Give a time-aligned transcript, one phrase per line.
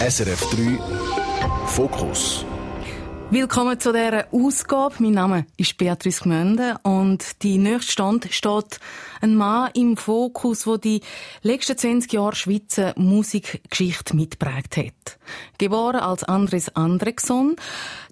[0.00, 2.46] SRF 3 Fokus.
[3.30, 4.94] Willkommen zu dieser Ausgabe.
[5.00, 8.80] Mein Name ist Beatrice Gmünde und die nächste Stand steht
[9.20, 11.02] ein Mann im Fokus, der die
[11.42, 15.18] letzten 20 Jahre Schweizer Musikgeschichte mitprägt hat.
[15.58, 17.56] Geboren als Andres Andrexon,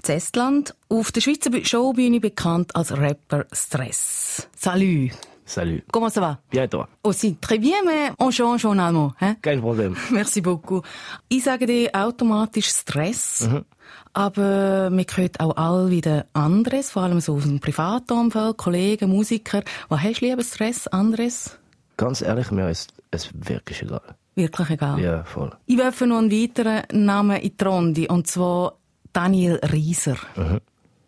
[0.06, 4.46] in Estland, auf der Schweizer Showbühne bekannt als Rapper Stress.
[4.54, 5.12] Salut!
[5.48, 5.82] Salut.
[5.90, 6.38] Comment ça va?
[6.50, 6.88] Bien et toi?
[7.02, 9.14] Aussi très bien, mais on change en allemand.
[9.20, 9.36] Hein?
[9.40, 9.96] Kein Problem.
[10.12, 10.82] Merci beaucoup.
[11.30, 13.48] Ich sage dir automatisch Stress.
[13.50, 13.64] Mhm.
[14.12, 19.62] Aber man hört auch all wieder anderes, vor allem so aus dem Privatumfeld, Kollegen, Musiker.
[19.88, 21.56] Was hast du lieber Stress, anderes?
[21.96, 24.02] Ganz ehrlich, mir ist es wirklich egal.
[24.34, 25.00] Wirklich egal?
[25.00, 25.50] Ja, voll.
[25.64, 28.74] Ich werfe noch einen weiteren Namen in die Runde, und zwar
[29.14, 30.16] Daniel Rieser.
[30.36, 30.60] Mhm.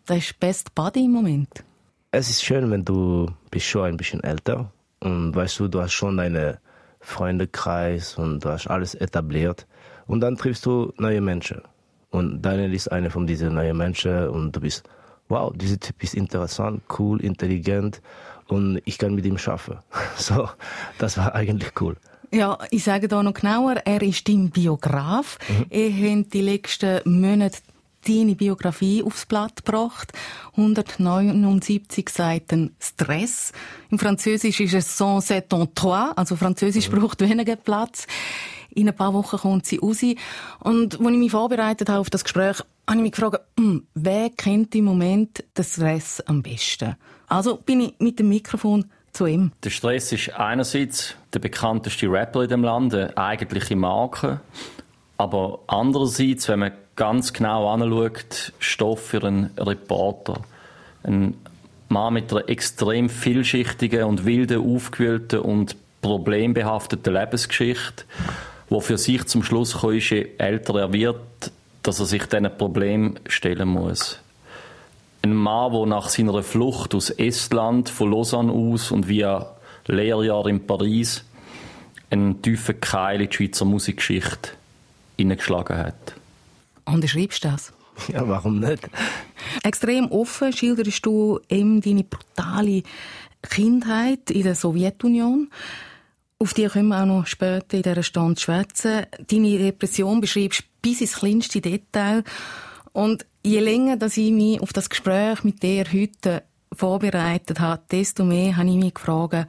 [0.07, 1.63] Das ist Best Buddy im Moment.
[2.11, 5.93] Es ist schön, wenn du bist schon ein bisschen älter und weißt du, du hast
[5.93, 6.57] schon deinen
[6.99, 9.67] Freundekreis und du hast alles etabliert
[10.07, 11.61] und dann triffst du neue Menschen
[12.09, 14.83] und Daniel ist einer von diesen neuen Menschen und du bist,
[15.29, 18.01] wow, dieser Typ ist interessant, cool, intelligent
[18.47, 19.77] und ich kann mit ihm schaffen.
[20.17, 20.49] So,
[20.97, 21.95] das war eigentlich cool.
[22.33, 25.37] Ja, ich sage da noch genauer, er ist dein Biograf.
[25.49, 25.65] Mhm.
[25.69, 27.57] Er hat die letzten Monate
[28.07, 30.13] deine Biografie aufs Blatt gebracht.
[30.57, 33.51] 179 Seiten Stress.
[33.89, 36.99] Im Französisch ist es sans c'est trois, also Französisch mhm.
[36.99, 38.07] braucht weniger Platz.
[38.73, 40.01] In ein paar Wochen kommt sie raus.
[40.59, 44.29] Und als ich mich vorbereitet habe auf das Gespräch, habe ich mich gefragt, hm, wer
[44.29, 46.95] kennt im Moment den Stress am besten?
[47.27, 49.51] Also bin ich mit dem Mikrofon zu ihm.
[49.63, 54.41] Der Stress ist einerseits der bekannteste Rapper in dem Land, eine eigentliche Marke.
[55.17, 60.41] Aber andererseits, wenn man ganz genau anschaut, Stoff für einen Reporter.
[61.03, 61.35] Ein
[61.89, 68.05] Mann mit einer extrem vielschichtigen und wilden, aufgewühlten und problembehafteten Lebensgeschichte,
[68.69, 71.51] wo für sich zum Schluss je älter er wird,
[71.83, 74.19] dass er sich diesen Problem stellen muss.
[75.23, 79.51] Ein Mann, der nach seiner Flucht aus Estland, von Lausanne aus und via
[79.87, 81.23] Lehrjahr in Paris
[82.09, 84.51] einen tiefen Keil in die Schweizer Musikgeschichte
[85.17, 86.15] hineingeschlagen hat.
[86.85, 87.73] Unterschreibst du das?
[88.11, 88.89] Ja, warum nicht?
[89.63, 92.83] Extrem offen schilderst du eben deine brutale
[93.43, 95.49] Kindheit in der Sowjetunion.
[96.39, 99.05] Auf die können wir auch noch später in dieser Stunde schwätzen.
[99.27, 102.23] Deine Depression beschreibst bis ins kleinste Detail.
[102.93, 106.43] Und je länger dass ich mich auf das Gespräch mit dir heute
[106.73, 109.47] vorbereitet habe, desto mehr habe ich mich gefragt,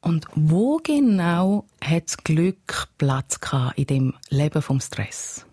[0.00, 5.44] und wo genau hat das Glück Platz gehabt in dem Leben vom Stress?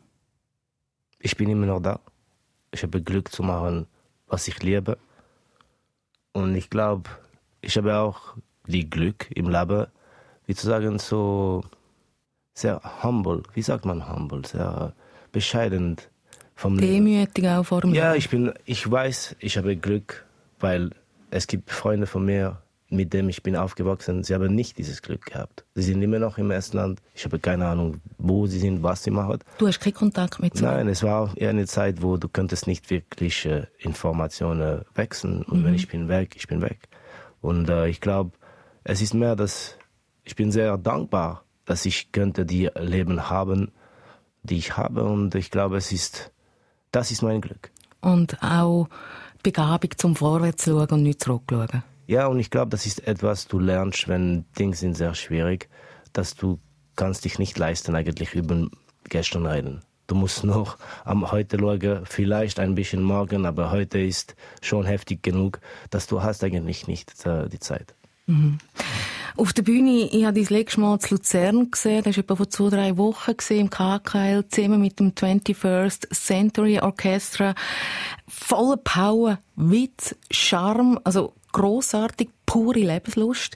[1.19, 1.99] Ich bin immer noch da.
[2.71, 3.87] Ich habe Glück zu machen,
[4.27, 4.97] was ich liebe.
[6.33, 7.09] Und ich glaube,
[7.61, 8.35] ich habe auch
[8.67, 9.87] die Glück im Leben,
[10.45, 11.63] wie zu sagen, so
[12.53, 13.43] sehr humble.
[13.53, 14.45] Wie sagt man humble?
[14.45, 14.93] Sehr
[15.31, 15.97] bescheiden
[16.55, 20.25] vom Demütig auch vor dem Ja, ich bin, ich weiß, ich habe Glück,
[20.59, 20.91] weil
[21.29, 25.25] es gibt Freunde von mir, mit dem ich bin aufgewachsen, sie haben nicht dieses Glück
[25.25, 25.65] gehabt.
[25.73, 27.01] Sie sind immer noch im Estland.
[27.13, 29.39] Ich habe keine Ahnung, wo sie sind, was sie machen.
[29.57, 30.63] Du hast keinen Kontakt mit sie?
[30.63, 35.41] Nein, es war eher eine Zeit, wo du könntest nicht wirklich äh, Informationen wechseln.
[35.43, 35.65] Und mhm.
[35.65, 36.87] wenn ich bin weg, ich bin weg.
[37.41, 38.31] Und äh, ich glaube,
[38.83, 39.77] es ist mehr, dass
[40.23, 43.71] ich bin sehr dankbar, dass ich könnte die Leben haben,
[44.43, 45.03] die ich habe.
[45.03, 46.31] Und ich glaube, es ist,
[46.91, 47.71] das ist mein Glück.
[48.01, 48.87] Und auch
[49.41, 51.83] Begabung zum Vorwärts schauen und nicht zurückschauen.
[52.07, 55.69] Ja, und ich glaube, das ist etwas, du lernst, wenn Dinge sind sehr schwierig,
[56.13, 56.59] dass du
[56.95, 58.67] kannst dich nicht leisten, eigentlich über
[59.09, 59.81] gestern reden.
[60.07, 65.23] Du musst noch am heute schauen, vielleicht ein bisschen morgen, aber heute ist schon heftig
[65.23, 67.95] genug, dass du hast eigentlich nicht äh, die Zeit.
[68.27, 68.59] Mhm.
[69.37, 72.49] Auf der Bühne, ich habe dein letzte Mal zu Luzern gesehen, das war etwa vor
[72.49, 77.53] zwei, drei Wochen im KKL, zusammen mit dem 21st Century Orchestra.
[78.27, 83.55] Voller Power, Witz, Charme, also großartig, pure Lebenslust.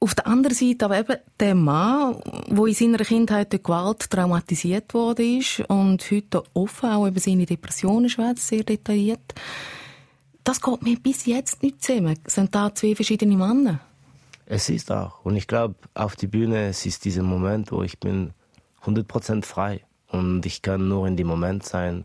[0.00, 4.92] Auf der anderen Seite aber eben der Mann, der in seiner Kindheit durch Gewalt traumatisiert
[5.18, 9.34] ist und heute offen auch über seine Depressionen schwätzt, sehr detailliert.
[10.44, 12.18] Das geht mir bis jetzt nicht zusammen.
[12.26, 13.80] Sind da zwei verschiedene Männer.
[14.46, 15.24] Es ist auch.
[15.24, 18.32] Und ich glaube, auf die Bühne, es ist dieser Moment, wo ich bin
[18.84, 19.80] 100% frei.
[20.08, 22.04] Und ich kann nur in dem Moment sein.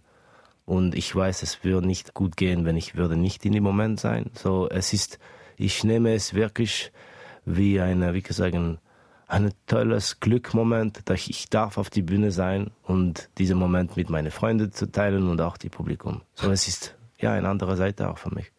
[0.69, 3.99] Und ich weiß, es würde nicht gut gehen, wenn ich würde nicht in dem Moment
[3.99, 4.29] sein.
[4.35, 5.17] So, es ist,
[5.57, 6.91] ich nehme es wirklich
[7.43, 13.31] wie eine, wie gesagt, ein tolles Glückmoment, dass ich darf auf die Bühne sein und
[13.39, 16.21] diesen Moment mit meinen Freunden zu teilen und auch die Publikum.
[16.35, 18.51] So, es ist ja eine andere Seite auch für mich.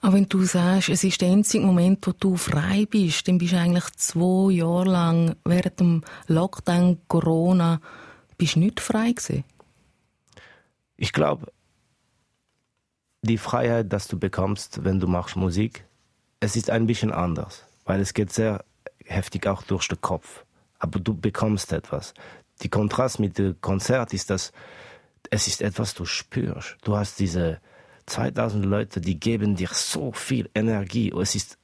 [0.00, 3.52] Aber wenn du sagst, es ist der einzige Moment, wo du frei bist, dann bist
[3.52, 7.78] du eigentlich zwei Jahre lang während dem Lockdown, Corona
[8.38, 9.44] bist nicht frei gewesen?
[10.96, 11.52] Ich glaube,
[13.22, 15.84] die Freiheit, dass du bekommst, wenn du machst Musik,
[16.40, 18.64] es ist ein bisschen anders, weil es geht sehr
[19.04, 20.44] heftig auch durch den Kopf.
[20.78, 22.14] Aber du bekommst etwas.
[22.62, 24.52] Die Kontrast mit dem Konzert ist, dass
[25.30, 26.76] es ist etwas, du spürst.
[26.82, 27.60] Du hast diese
[28.06, 31.10] 2000 Leute, die geben dir so viel Energie.
[31.10, 31.58] Es ist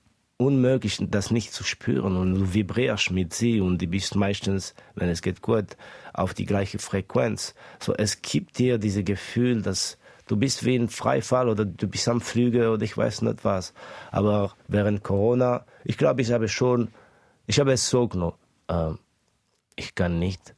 [0.44, 2.17] unmöglich, das nicht zu spüren.
[2.17, 5.77] Und du vibrierst mit sie und du bist meistens, wenn es geht gut,
[6.12, 7.55] auf die gleiche Frequenz.
[7.79, 12.09] So, es gibt dir dieses Gefühl, dass du bist wie ein Freifall oder du bist
[12.09, 13.75] am Flüge oder ich weiß nicht was.
[14.11, 16.89] Aber während Corona, ich glaube, ich habe schon,
[17.47, 18.37] ich habe es so genommen.
[18.69, 18.93] Äh,
[19.77, 20.55] ich kann nicht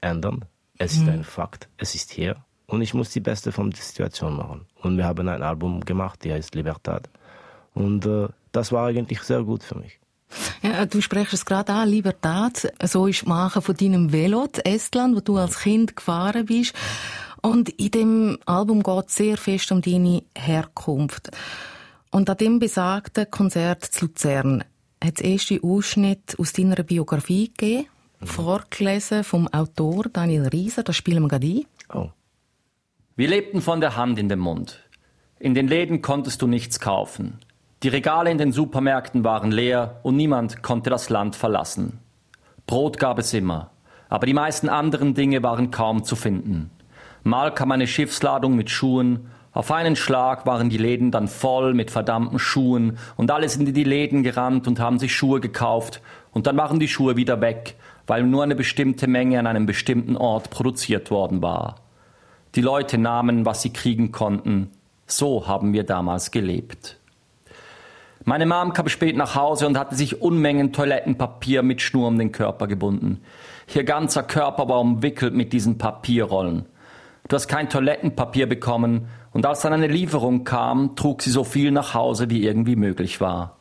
[0.00, 0.44] ändern.
[0.78, 1.02] Es mhm.
[1.02, 1.68] ist ein Fakt.
[1.76, 2.36] Es ist hier.
[2.66, 4.66] Und ich muss die Beste von der Situation machen.
[4.80, 7.10] Und wir haben ein Album gemacht, die heißt Libertad.
[7.74, 9.98] Und äh, das war eigentlich sehr gut für mich.
[10.62, 12.72] Ja, du sprichst es gerade an, Libertad.
[12.84, 16.74] So ist Machen von deinem Velo, Estland, wo du als Kind gefahren bist.
[17.42, 21.30] Und in dem Album geht es sehr fest um deine Herkunft.
[22.10, 24.64] Und an dem besagten Konzert zu Luzern
[25.02, 27.86] hat es erste Ausschnitt aus deiner Biografie gegeben,
[28.20, 28.26] mhm.
[28.26, 30.82] vorgelesen vom Autor Daniel Rieser.
[30.82, 31.64] Das spielen wir gerade ein.
[31.94, 32.10] Oh.
[33.16, 34.80] Wir lebten von der Hand in den Mund.
[35.38, 37.38] In den Läden konntest du nichts kaufen.
[37.82, 41.98] Die Regale in den Supermärkten waren leer und niemand konnte das Land verlassen.
[42.66, 43.70] Brot gab es immer,
[44.10, 46.70] aber die meisten anderen Dinge waren kaum zu finden.
[47.22, 51.90] Mal kam eine Schiffsladung mit Schuhen, auf einen Schlag waren die Läden dann voll mit
[51.90, 56.02] verdammten Schuhen und alle sind in die Läden gerannt und haben sich Schuhe gekauft
[56.32, 57.76] und dann waren die Schuhe wieder weg,
[58.06, 61.76] weil nur eine bestimmte Menge an einem bestimmten Ort produziert worden war.
[62.56, 64.70] Die Leute nahmen, was sie kriegen konnten.
[65.06, 66.99] So haben wir damals gelebt.
[68.24, 72.32] Meine Mom kam spät nach Hause und hatte sich Unmengen Toilettenpapier mit Schnur um den
[72.32, 73.22] Körper gebunden.
[73.74, 76.66] Ihr ganzer Körper war umwickelt mit diesen Papierrollen.
[77.28, 81.70] Du hast kein Toilettenpapier bekommen und als dann eine Lieferung kam, trug sie so viel
[81.70, 83.56] nach Hause, wie irgendwie möglich war.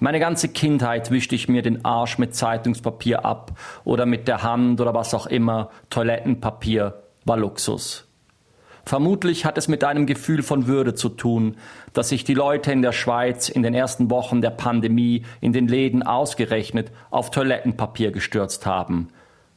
[0.00, 3.52] Meine ganze Kindheit wischte ich mir den Arsch mit Zeitungspapier ab
[3.84, 5.70] oder mit der Hand oder was auch immer.
[5.90, 8.06] Toilettenpapier war Luxus.
[8.86, 11.56] Vermutlich hat es mit einem Gefühl von Würde zu tun,
[11.92, 15.66] dass sich die Leute in der Schweiz in den ersten Wochen der Pandemie in den
[15.66, 19.08] Läden ausgerechnet auf Toilettenpapier gestürzt haben,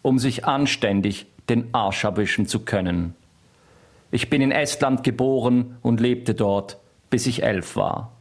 [0.02, 3.14] um sich anständig den Arsch erwischen zu können.
[4.10, 6.80] Ich bin in Estland geboren und lebte dort,
[7.12, 8.12] bis ich elf war.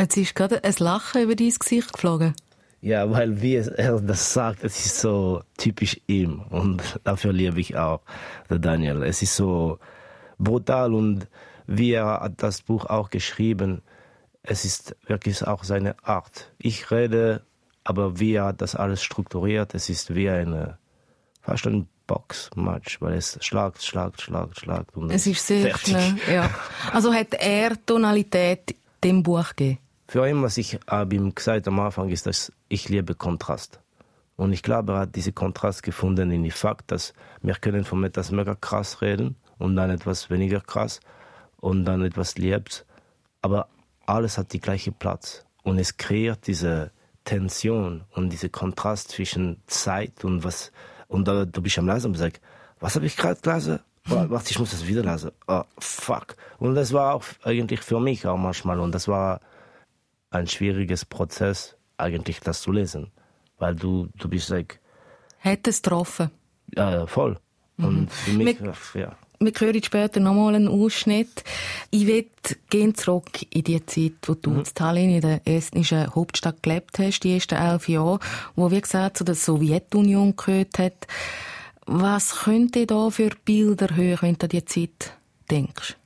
[0.00, 2.34] Jetzt ist gerade ein Lachen über dein Gesicht geflogen.
[2.80, 7.76] Ja, weil wie er das sagt, es ist so typisch ihm und dafür liebe ich
[7.76, 8.02] auch
[8.48, 9.02] der Daniel.
[9.02, 9.78] Es ist so
[10.38, 11.28] brutal und
[11.66, 13.82] wie er hat das Buch auch geschrieben,
[14.42, 16.52] es ist wirklich auch seine Art.
[16.58, 17.42] Ich rede,
[17.82, 20.78] aber wie er hat das alles strukturiert, es ist wie eine
[21.40, 24.96] fast ein Boxmatch, weil es schlagt, schlagt, schlagt, schlagt.
[24.96, 25.88] Und es ist sehr fertig.
[25.88, 26.50] schnell, ja.
[26.92, 29.78] Also hat er Tonalität dem Buch gegeben?
[30.08, 33.80] Für ihn, was ich habe ihm gesagt am Anfang, ist, dass ich liebe Kontrast.
[34.36, 38.04] Und ich glaube, er hat diesen Kontrast gefunden in dem Fakt, dass wir können von
[38.04, 41.00] etwas mega krass reden und dann etwas weniger krass
[41.64, 42.84] und dann etwas Liebes.
[43.42, 43.68] Aber
[44.06, 45.44] alles hat die gleiche Platz.
[45.62, 46.92] Und es kreiert diese
[47.24, 50.72] Tension und diesen Kontrast zwischen Zeit und was.
[51.08, 52.40] Und da, du bist am Lesen und sagst,
[52.80, 53.80] was habe ich gerade gelesen?
[54.10, 55.30] Oh, warte, ich muss das wieder lesen.
[55.46, 56.36] Oh, fuck.
[56.58, 58.78] Und das war auch eigentlich für mich auch manchmal.
[58.78, 59.40] Und das war
[60.30, 63.10] ein schwieriges Prozess, eigentlich das zu lesen.
[63.56, 64.80] Weil du, du bist like.
[65.38, 66.30] Hätte es getroffen.
[66.76, 67.38] Ja, voll.
[67.78, 68.08] Und mhm.
[68.08, 68.58] für mich,
[68.94, 71.44] ja wir hören später nochmal einen Ausschnitt.
[71.90, 72.26] Ich will
[72.70, 74.58] gehen zurück in die Zeit, wo du mhm.
[74.58, 78.18] in Tallinn in der estnischen Hauptstadt gelebt hast, die ersten elf Jahre,
[78.54, 81.06] wo, wie gesagt, zu der Sowjetunion gehört hat.
[81.86, 85.16] Was könnte da für Bilder hören, wenn du an die Zeit
[85.50, 85.96] denkst?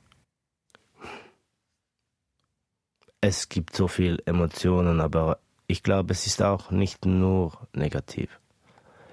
[3.21, 8.39] Es gibt so viele Emotionen, aber ich glaube, es ist auch nicht nur negativ.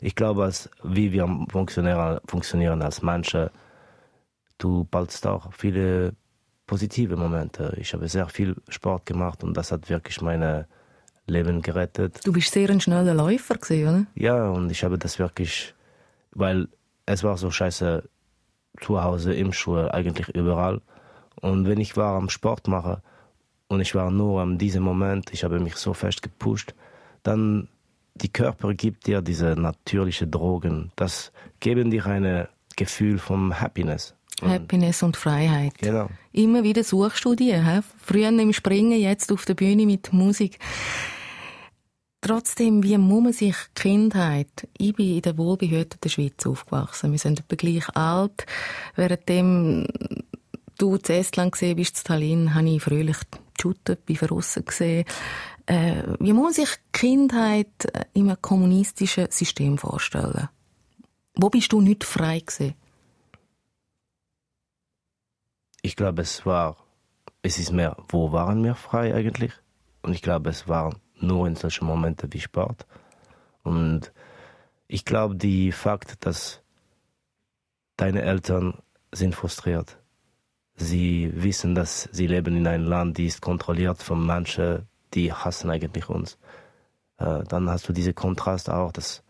[0.01, 3.51] Ich glaube, als, wie wir funktionieren, funktionieren als Menschen,
[4.59, 6.15] du baldst auch viele
[6.67, 7.77] positive Momente.
[7.81, 10.67] Ich habe sehr viel Sport gemacht und das hat wirklich mein
[11.27, 12.21] Leben gerettet.
[12.25, 14.07] Du bist sehr ein schneller Läufer gewesen, oder?
[14.15, 15.75] Ja, und ich habe das wirklich,
[16.33, 16.69] weil
[17.05, 18.09] es war so scheiße
[18.81, 20.81] zu Hause, im Schule, eigentlich überall.
[21.41, 22.99] Und wenn ich war am Sport machen
[23.69, 26.75] und ich war nur an diesem Moment, ich habe mich so fest gepusht,
[27.23, 27.69] dann
[28.15, 30.91] die Körper gibt dir diese natürlichen Drogen.
[30.97, 34.16] Das geben dir ein Gefühl von Happiness.
[34.43, 35.75] Happiness und Freiheit.
[35.79, 36.09] Genau.
[36.33, 37.55] Immer wieder suchst du die.
[37.55, 37.81] He?
[37.99, 40.59] Früher im Springen, jetzt auf der Bühne mit Musik.
[42.21, 47.39] Trotzdem, wie muss man sich Kindheit, ich bin in der wohlbehüteten Schweiz aufgewachsen, wir sind
[47.39, 48.47] etwa gleich alt,
[48.97, 49.87] währenddem
[50.77, 53.19] du zu Estland gesehen bist, zu Tallinn, habe ich fröhlich
[53.57, 55.05] geshootet, bin verrissen gesehen.
[55.67, 57.69] Äh, wie muss man sich Kindheit
[58.15, 60.49] in einem kommunistischen System vorstellen?
[61.35, 62.75] Wo bist du nicht frei gewesen?
[65.87, 66.77] Ich glaube, es war,
[67.43, 69.53] es ist mehr, wo waren wir frei eigentlich?
[70.03, 72.89] Und ich glaube, es waren nur in solchen Momenten wie Sport.
[73.63, 74.13] Und
[74.89, 76.61] ich glaube, die Fakt, dass
[77.97, 79.97] deine Eltern sind frustriert.
[80.75, 85.71] Sie wissen, dass sie leben in einem Land, die ist kontrolliert von Menschen, die hassen
[85.71, 86.37] eigentlich uns.
[87.19, 89.23] Äh, dann hast du diese Kontrast auch, dass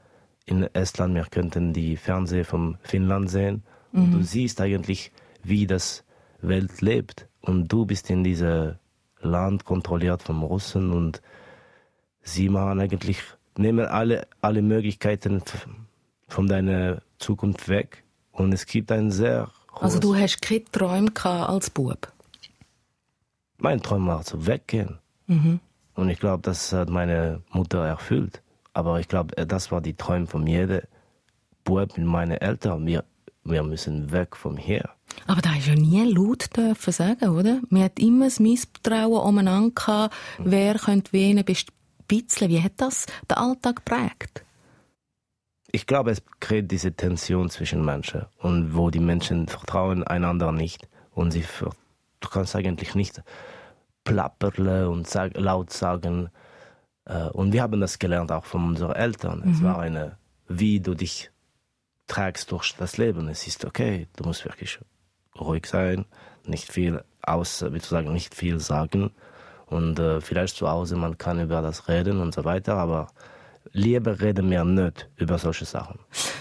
[0.47, 4.13] in Estland wir könnten die Fernseher von Finnland sehen und mhm.
[4.13, 6.06] du siehst eigentlich, wie das
[6.41, 8.77] Welt lebt und du bist in diesem
[9.21, 11.23] Land kontrolliert von Russen und
[12.23, 13.23] sie machen eigentlich,
[13.57, 15.43] nehmen alle, alle Möglichkeiten
[16.29, 18.05] von deiner Zukunft weg.
[18.33, 22.13] Und es gibt ein sehr Also du hast keine Träume als Bub?
[23.59, 24.99] Mein Traum war zu weggehen.
[25.27, 25.61] Mhm.
[25.95, 28.43] Und ich glaube, das hat meine Mutter erfüllt.
[28.75, 30.83] Aber ich glaube, das war die Träume von jedem
[31.65, 32.87] Bub mit meinen Eltern.
[32.87, 33.05] Wir,
[33.45, 34.91] wir müssen weg von hier.
[35.27, 37.61] Aber da ist ja nie laut dürfen sagen, oder?
[37.69, 42.51] Man hat immer das Misstrauen umeinander gehabt, wer könnte wen bisschen.
[42.51, 44.45] Wie hat das den Alltag geprägt?
[45.73, 50.89] Ich glaube, es kreiert diese Tension zwischen Menschen und wo die Menschen vertrauen einander nicht
[51.13, 51.45] und sie
[52.21, 53.23] du kannst eigentlich nicht
[54.05, 56.31] plappern und sag, laut sagen.
[57.05, 59.43] Äh, und wir haben das gelernt auch von unseren Eltern.
[59.45, 59.53] Mhm.
[59.53, 60.17] Es war eine,
[60.49, 61.31] wie du dich
[62.07, 63.29] trägst durch das Leben.
[63.29, 64.79] Es ist okay, du musst wirklich
[65.37, 66.05] ruhig sein,
[66.45, 69.11] nicht viel aus, wie zu sagen, nicht viel sagen
[69.67, 73.09] und äh, vielleicht zu Hause, man kann über das reden und so weiter, aber
[73.73, 75.99] lieber reden wir nicht über solche Sachen.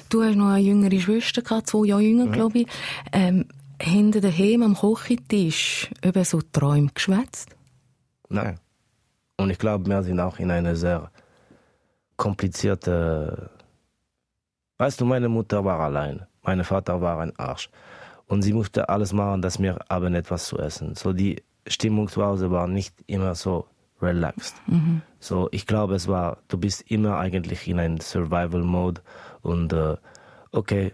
[0.09, 2.31] Du hast noch eine jüngere Schwester gehabt, zwei Jahre jünger, mhm.
[2.31, 2.67] glaube ich.
[3.11, 3.45] Ähm,
[3.81, 7.55] hinter daheim am Küchentisch über so Träume geschwätzt?
[8.29, 8.59] Nein.
[9.37, 11.11] Und ich glaube, wir sind auch in einer sehr
[12.15, 13.49] komplizierten.
[14.77, 17.69] Weißt du, meine Mutter war allein, mein Vater war ein Arsch.
[18.27, 20.95] Und sie musste alles machen, dass wir haben etwas zu essen.
[20.95, 23.67] So die Stimmung zu Hause war nicht immer so
[24.01, 24.55] relaxed.
[24.67, 25.01] Mhm.
[25.19, 29.01] So, ich glaube, es war, du bist immer eigentlich in einem Survival-Mode
[29.41, 29.95] und äh,
[30.51, 30.93] okay,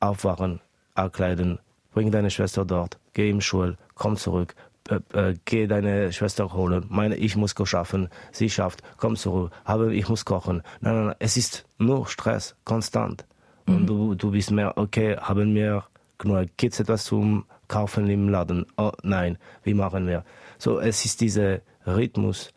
[0.00, 0.60] aufwachen,
[0.94, 1.58] abkleiden,
[1.92, 4.54] bring deine Schwester dort, geh in Schule, komm zurück,
[4.88, 9.94] äh, äh, geh deine Schwester holen, meine, ich muss schaffen, sie schafft, komm zurück, habe,
[9.94, 10.62] ich muss kochen.
[10.80, 13.26] Nein, nein, nein, es ist nur Stress, konstant.
[13.66, 13.74] Mhm.
[13.74, 15.84] Und du, du bist mehr, okay, haben wir
[16.20, 18.66] genug, gibt's etwas zum kaufen im Laden.
[18.76, 20.24] Oh nein, wie machen wir?
[20.58, 22.52] So, es ist dieser Rhythmus,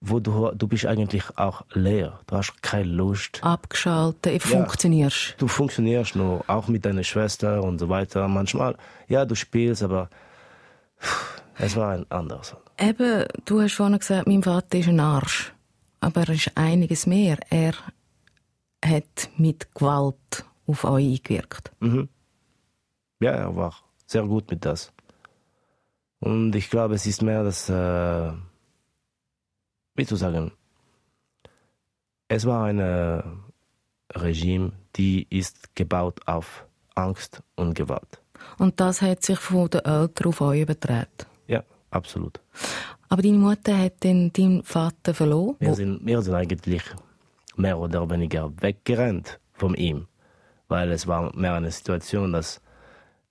[0.00, 2.20] wo du, du bist eigentlich auch leer.
[2.26, 3.40] Du hast keine Lust.
[3.42, 5.34] Abgeschaltet, ja, funktionierst.
[5.38, 8.26] Du funktionierst nur, auch mit deiner Schwester und so weiter.
[8.28, 8.76] Manchmal,
[9.08, 10.08] ja, du spielst, aber
[11.58, 12.56] es war ein anderes.
[12.78, 15.52] Eben, du hast vorhin gesagt, mein Vater ist ein Arsch.
[16.00, 17.38] Aber er ist einiges mehr.
[17.50, 17.74] Er
[18.84, 21.70] hat mit Gewalt auf euch eingewirkt.
[21.78, 22.08] Mhm
[23.22, 23.74] ja, er war
[24.06, 24.92] sehr gut mit das.
[26.20, 28.32] Und ich glaube, es ist mehr das, äh,
[29.94, 30.52] wie zu sagen,
[32.28, 33.22] es war ein äh,
[34.14, 38.22] Regime, die ist gebaut auf Angst und Gewalt.
[38.58, 41.08] Und das hat sich von den Eltern auf euch übertragen?
[41.46, 42.40] Ja, absolut.
[43.08, 45.56] Aber deine Mutter hat den, deinen Vater verloren?
[45.58, 46.82] Wir sind, wir sind eigentlich
[47.56, 50.06] mehr oder weniger weggerannt von ihm,
[50.68, 52.60] weil es war mehr eine Situation, dass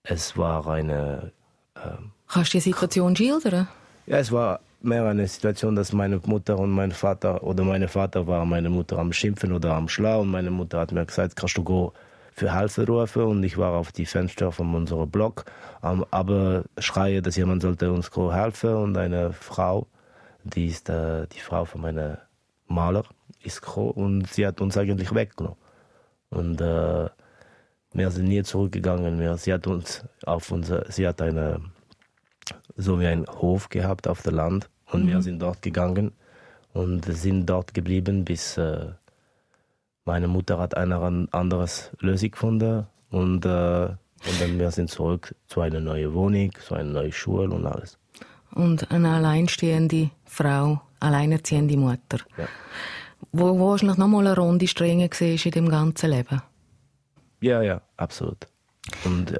[0.04, 1.32] es war eine.
[1.76, 3.68] Ähm, Kannst du die Situation schildern?
[4.06, 8.26] Ja, es war mehr eine Situation, dass meine Mutter und mein Vater oder mein Vater
[8.26, 11.58] war meine Mutter am Schimpfen oder am Schlau und meine Mutter hat mir gesagt, kannst
[11.58, 11.94] du go
[12.34, 15.46] für Hilfe rufen und ich war auf die Fenster von unserem Block,
[15.82, 19.88] um, aber schreie, dass jemand sollte uns helfen und eine Frau,
[20.44, 22.18] die ist äh, die Frau von meinem
[22.68, 23.04] Maler,
[23.44, 25.58] ist gekommen und sie hat uns eigentlich weggenommen
[26.30, 27.10] und äh,
[27.94, 29.20] wir sind nie zurückgegangen.
[29.20, 31.62] Wir, sie hat uns auf unser, sie hat eine,
[32.76, 35.10] so wie einen Hof gehabt auf dem Land und mhm.
[35.10, 36.12] wir sind dort gegangen
[36.74, 38.88] und sind dort geblieben, bis äh,
[40.06, 45.62] meine Mutter hat eine anderes Lösung gefunden und, äh, und dann wir sind zurück zu
[45.62, 47.98] einer neuen Wohnung, zu einer neuen Schule und alles.
[48.54, 52.20] Und eine alleinstehende Frau, alleinerziehende Mutter.
[52.38, 52.48] Ja.
[53.32, 56.42] Wo, wo wahrscheinlich noch mal eine Runde strenger war in dem ganzen Leben.
[57.42, 58.48] Ja, ja, absolut.
[59.04, 59.40] Und ja.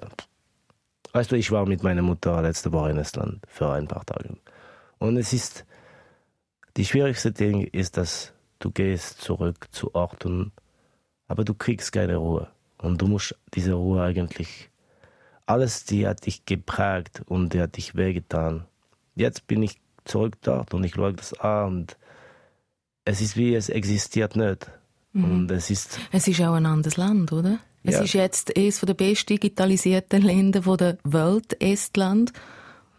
[1.14, 4.38] Weißt du, ich war mit meiner Mutter letzte Woche in Estland für ein paar Tage.
[4.98, 5.66] Und es ist
[6.78, 10.54] Die schwierigste Ding ist, dass du gehst zurück zu Orten,
[11.28, 12.48] aber du kriegst keine Ruhe.
[12.78, 14.70] Und du musst diese Ruhe eigentlich,
[15.46, 18.66] alles, die hat dich geprägt und die hat dich wehgetan.
[19.16, 21.98] Jetzt bin ich zurück dort und ich schaue das an und
[23.04, 24.72] es ist wie, es existiert nicht.
[25.12, 25.24] Mhm.
[25.26, 26.00] Und es ist...
[26.12, 27.60] Es ist auch ein anderes Land, oder?
[27.84, 28.02] Es ja.
[28.02, 32.32] ist jetzt eines der best digitalisierten Länder der Welt, Estland.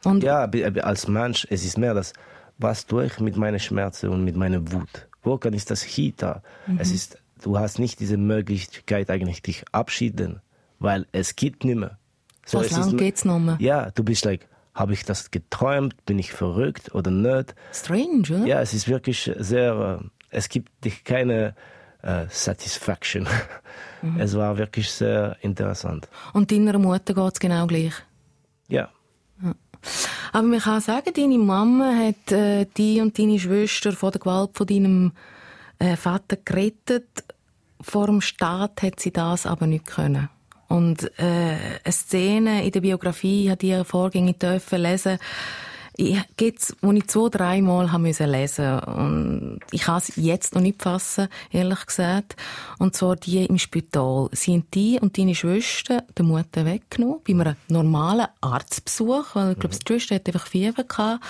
[0.04, 0.44] Und ja,
[0.82, 2.12] als Mensch, es ist mehr das,
[2.58, 5.08] was tue ich mit meinen Schmerzen und mit meiner Wut?
[5.22, 6.42] Wo kann ich das Hita?
[6.66, 6.78] Mhm.
[6.80, 10.40] Es ist, du hast nicht diese Möglichkeit eigentlich dich abschieden,
[10.80, 11.98] weil es geht nicht mehr.
[12.44, 13.56] So, was lange geht's noch mehr?
[13.60, 16.04] Ja, du bist like, habe ich das geträumt?
[16.06, 17.54] Bin ich verrückt oder nicht?
[17.72, 18.46] Strange, oder?
[18.46, 21.54] Ja, es ist wirklich sehr, äh, es gibt dich keine
[22.04, 23.26] uh, Satisfaction.
[24.02, 24.18] Mhm.
[24.18, 26.08] Es war wirklich sehr interessant.
[26.32, 27.92] Und deiner Mutter geht es genau gleich?
[28.66, 28.88] Ja.
[30.32, 34.50] Aber man kann sagen, deine Mama hat äh, die und deine Schwester vor der Gewalt
[34.54, 35.12] von deinem
[35.78, 37.24] äh, Vater gerettet.
[37.80, 40.28] Vor dem Staat hat sie das aber nicht können.
[40.68, 45.18] Und äh, eine Szene in der Biografie, ich habe ihre Vorgänge dürfen lesen,
[45.96, 50.62] ich, geht's, wo ich zwei, dreimal haben müssen lesen und ich kann es jetzt noch
[50.62, 52.36] nicht fassen, ehrlich gesagt.
[52.78, 54.28] Und zwar die im Spital.
[54.32, 59.58] Sie haben die und deine Schwester der Mutter weggenommen, bei einem normalen Arztbesuch, weil ich
[59.58, 61.22] glaube, die Schwester hatte einfach Fieber gehabt.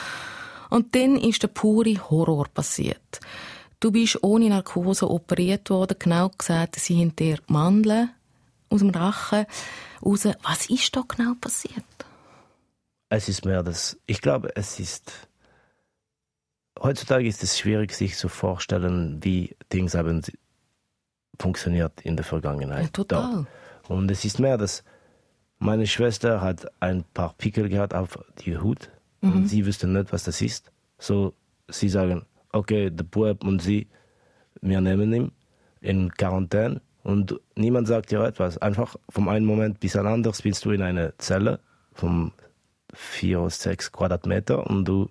[0.71, 3.21] Und dann ist der pure Horror passiert.
[3.81, 8.11] Du bist ohne Narkose operiert worden, genau gesagt, sie haben dir Mandeln
[8.71, 9.45] aus dem Rachen
[10.05, 10.29] raus.
[10.43, 11.85] Was ist da genau passiert?
[13.15, 15.29] Es ist mehr das, ich glaube, es ist,
[16.81, 20.23] heutzutage ist es schwierig, sich zu vorstellen, wie Dinge haben
[21.39, 22.85] funktioniert in der Vergangenheit.
[22.85, 23.33] Ja, total.
[23.33, 23.91] Dort.
[23.91, 24.83] Und es ist mehr das,
[25.59, 28.89] meine Schwester hat ein paar Pickel gehabt auf die Hut
[29.21, 29.33] mhm.
[29.33, 30.73] und sie wüsste nicht, was das ist.
[30.99, 31.35] So,
[31.69, 33.89] sie sagen, okay, der Bub und sie,
[34.63, 35.33] wir nehmen ihn
[35.83, 38.57] in Quarantäne und niemand sagt dir etwas.
[38.57, 41.61] Einfach vom einen Moment bis an anders bist du in einer Zelle,
[41.93, 42.33] vom
[42.93, 45.09] vier, sechs Quadratmeter und du,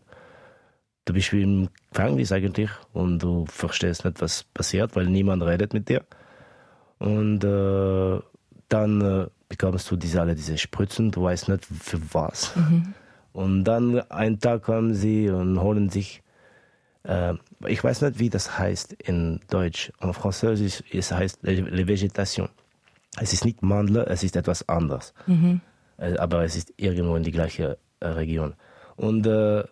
[1.06, 5.74] du bist wie im Gefängnis eigentlich und du verstehst nicht, was passiert, weil niemand redet
[5.74, 6.04] mit dir.
[7.00, 8.20] Und äh,
[8.70, 12.56] dann äh, bekommst du diese, alle diese Spritzen, du weißt nicht für was.
[12.56, 12.94] Mhm.
[13.34, 16.22] Und dann einen Tag kommen sie und holen sich
[17.04, 17.34] äh,
[17.68, 19.92] ich weiß nicht, wie das heißt in Deutsch.
[20.00, 22.50] En Französisch es heißt Le Vegetation.
[23.20, 25.14] Es ist nicht Mandel, es ist etwas anderes.
[25.28, 25.62] Mhm.
[26.02, 28.56] Äh, aber es ist irgendwo in die gleiche äh, Region.
[28.98, 29.64] Und äh,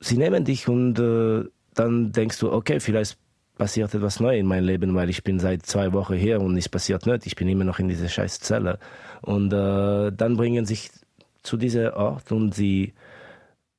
[0.00, 3.18] sie nehmen dich und äh, dann denkst du, okay, vielleicht
[3.56, 6.68] passiert etwas Neues in meinem Leben, weil ich bin seit zwei Wochen hier und es
[6.68, 7.26] passiert nicht.
[7.26, 8.78] Ich bin immer noch in dieser scheiß Zelle.
[9.22, 10.90] Und äh, dann bringen sich
[11.42, 12.94] zu diesem Ort und sie,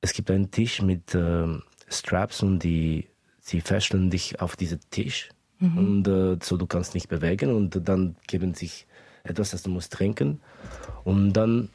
[0.00, 1.46] es gibt einen Tisch mit äh,
[1.88, 3.08] Straps und die,
[3.40, 5.78] sie fesseln dich auf diesen Tisch mhm.
[5.78, 8.86] und äh, so du kannst nicht bewegen und dann geben sich
[9.28, 10.40] etwas, das du musst trinken
[11.04, 11.68] und dann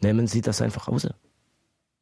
[0.00, 1.08] nehmen sie das einfach raus.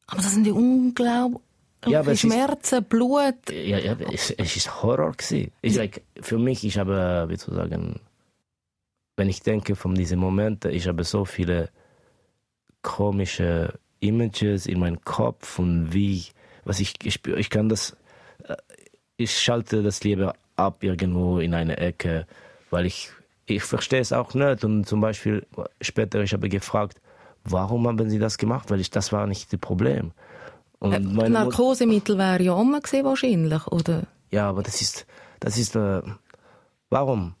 [0.07, 1.41] Aber das sind die unglaublichen
[1.85, 3.49] ja, Schmerzen, ist, Blut.
[3.49, 5.51] Ja, ja es, es ist Horror gewesen.
[5.61, 7.99] Ich, like, für mich, ich habe, wie zu sagen,
[9.15, 11.69] wenn ich denke von diesen Momenten, ich habe so viele
[12.81, 16.25] komische Images in meinem Kopf und wie
[16.63, 17.95] was ich, ich spüre, ich kann das,
[18.43, 18.55] äh,
[19.17, 22.27] ich schalte das lieber ab irgendwo in eine Ecke,
[22.69, 23.09] weil ich,
[23.55, 24.63] ich verstehe es auch nicht.
[24.63, 25.45] Und zum Beispiel
[25.79, 27.01] später, ich habe gefragt,
[27.43, 28.69] warum haben Sie das gemacht?
[28.69, 30.11] Weil ich, das war nicht das Problem.
[30.79, 34.03] Und äh, Narkosemittel wäre ja immer gesehen wahrscheinlich, oder?
[34.31, 35.05] Ja, aber das ist,
[35.39, 36.01] das ist, äh,
[36.89, 37.35] warum?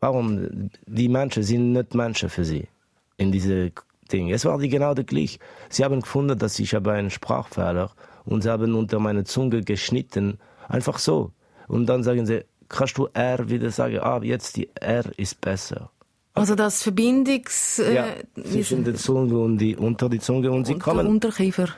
[0.00, 0.70] Warum?
[0.86, 2.68] Die Menschen sind nicht Menschen für Sie
[3.16, 3.72] in diese
[4.12, 4.30] Ding.
[4.30, 5.38] Es war die genau das gleiche.
[5.68, 7.90] Sie haben gefunden, dass ich habe einen Sprachfehler
[8.24, 10.38] und sie haben unter meine Zunge geschnitten.
[10.68, 11.32] Einfach so.
[11.66, 13.98] Und dann sagen sie, kannst du R wieder sagen?
[14.00, 15.90] Ah, jetzt die R ist besser.
[16.34, 17.78] Also das Verbindungs...
[17.80, 18.06] Äh, ja,
[18.44, 21.06] zwischen der Zunge und die, unter die Zunge und sie und kommen...
[21.06, 21.68] Unterkiefer.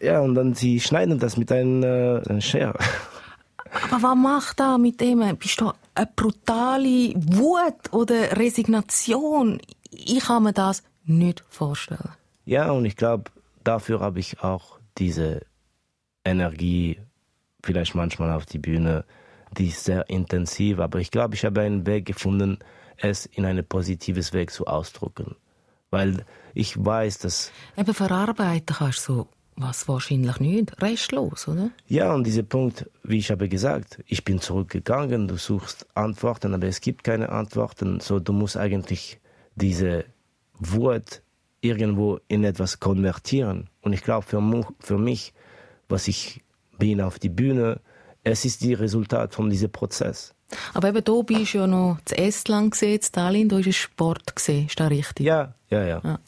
[0.00, 2.78] Ja, und dann sie schneiden das mit einem, äh, Schere.
[3.90, 5.36] Aber was macht da mit dem?
[5.38, 9.60] Bist du eine brutale Wut oder Resignation?
[9.90, 12.10] Ich kann mir das nicht vorstellen.
[12.44, 13.24] Ja, und ich glaube,
[13.64, 15.40] dafür habe ich auch diese
[16.24, 16.98] Energie,
[17.62, 19.04] vielleicht manchmal auf die Bühne,
[19.58, 22.58] die ist sehr intensiv, aber ich glaube, ich habe einen Weg gefunden,
[22.96, 25.36] es in ein positives Weg zu ausdrücken.
[25.90, 27.52] Weil ich weiß, dass...
[27.76, 31.70] Eben verarbeiten kannst du was wahrscheinlich nicht, restlos, oder?
[31.86, 36.66] Ja, und dieser Punkt, wie ich habe gesagt, ich bin zurückgegangen, du suchst Antworten, aber
[36.68, 39.20] es gibt keine Antworten, so du musst eigentlich
[39.54, 40.06] diese
[40.58, 41.22] Wut
[41.60, 43.68] irgendwo in etwas konvertieren.
[43.82, 44.40] Und ich glaube, für,
[44.80, 45.34] für mich
[45.92, 46.42] was ich
[46.78, 47.80] bin auf die Bühne,
[48.24, 50.34] es ist die Resultat von diesem Prozess.
[50.74, 53.76] Aber eben hier bist du ja noch zu Estland gesehen, zu Tallinn, da war es
[53.76, 55.26] Sport gesehen, ist das richtig?
[55.26, 56.00] Ja, ja, ja.
[56.04, 56.18] ja.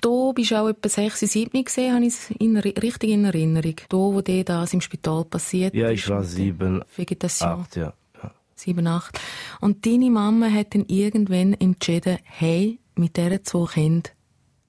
[0.00, 3.74] Da bist du auch etwa 6, 7 gesehen, habe ich es in, richtig in Erinnerung.
[3.88, 7.48] Da, wo dir das im Spital passiert Ja, ich war 7, Vegetation.
[7.48, 7.92] 8, ja.
[8.22, 8.30] ja.
[8.54, 9.20] 7, 8.
[9.60, 14.12] Und deine Mama hat dann irgendwann entschieden, hey, mit diesen zwei Kindern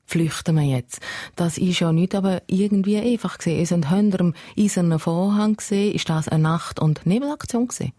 [0.10, 1.00] flüchten wir jetzt.
[1.36, 3.62] Das ist ja nicht aber irgendwie einfach gesehen.
[3.62, 5.94] Es sind hinter dem eisernen Vorhang gesehen.
[5.94, 7.94] Ist das eine Nacht- und Nebelaktion gesehen?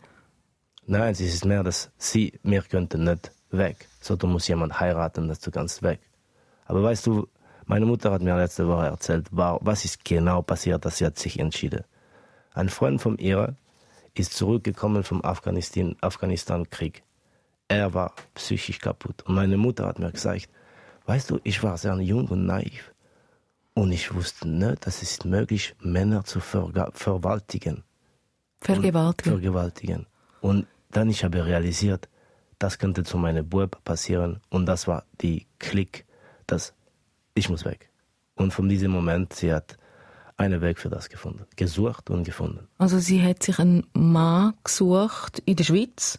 [0.86, 3.86] Nein, es ist mehr, dass sie, wir könnten nicht weg.
[4.00, 6.00] So, du musst jemand heiraten, dass du kannst weg.
[6.66, 7.28] Aber weißt du,
[7.66, 11.38] meine Mutter hat mir letzte Woche erzählt, was ist genau passiert, dass sie hat sich
[11.38, 11.84] entschieden.
[12.52, 13.54] Ein Freund von ihr
[14.14, 17.04] ist zurückgekommen vom Afghanistan, Afghanistan-Krieg.
[17.68, 19.22] Er war psychisch kaputt.
[19.22, 20.48] Und meine Mutter hat mir gesagt,
[21.06, 22.92] weißt du, ich war sehr jung und naiv.
[23.74, 27.84] Und ich wusste nicht, dass es möglich ist, Männer zu ver verwaltigen.
[28.60, 29.32] Vergewaltigen.
[29.32, 30.06] Und vergewaltigen.
[30.40, 32.08] Und dann ich habe realisiert,
[32.58, 34.40] das könnte zu meinem Bub passieren.
[34.50, 36.04] Und das war die Klick
[36.50, 36.74] dass
[37.34, 37.90] ich muss weg.
[38.34, 39.78] Und von diesem Moment, sie hat
[40.36, 42.66] einen Weg für das gefunden, gesucht und gefunden.
[42.78, 46.18] Also sie hat sich einen Mann gesucht in der Schweiz?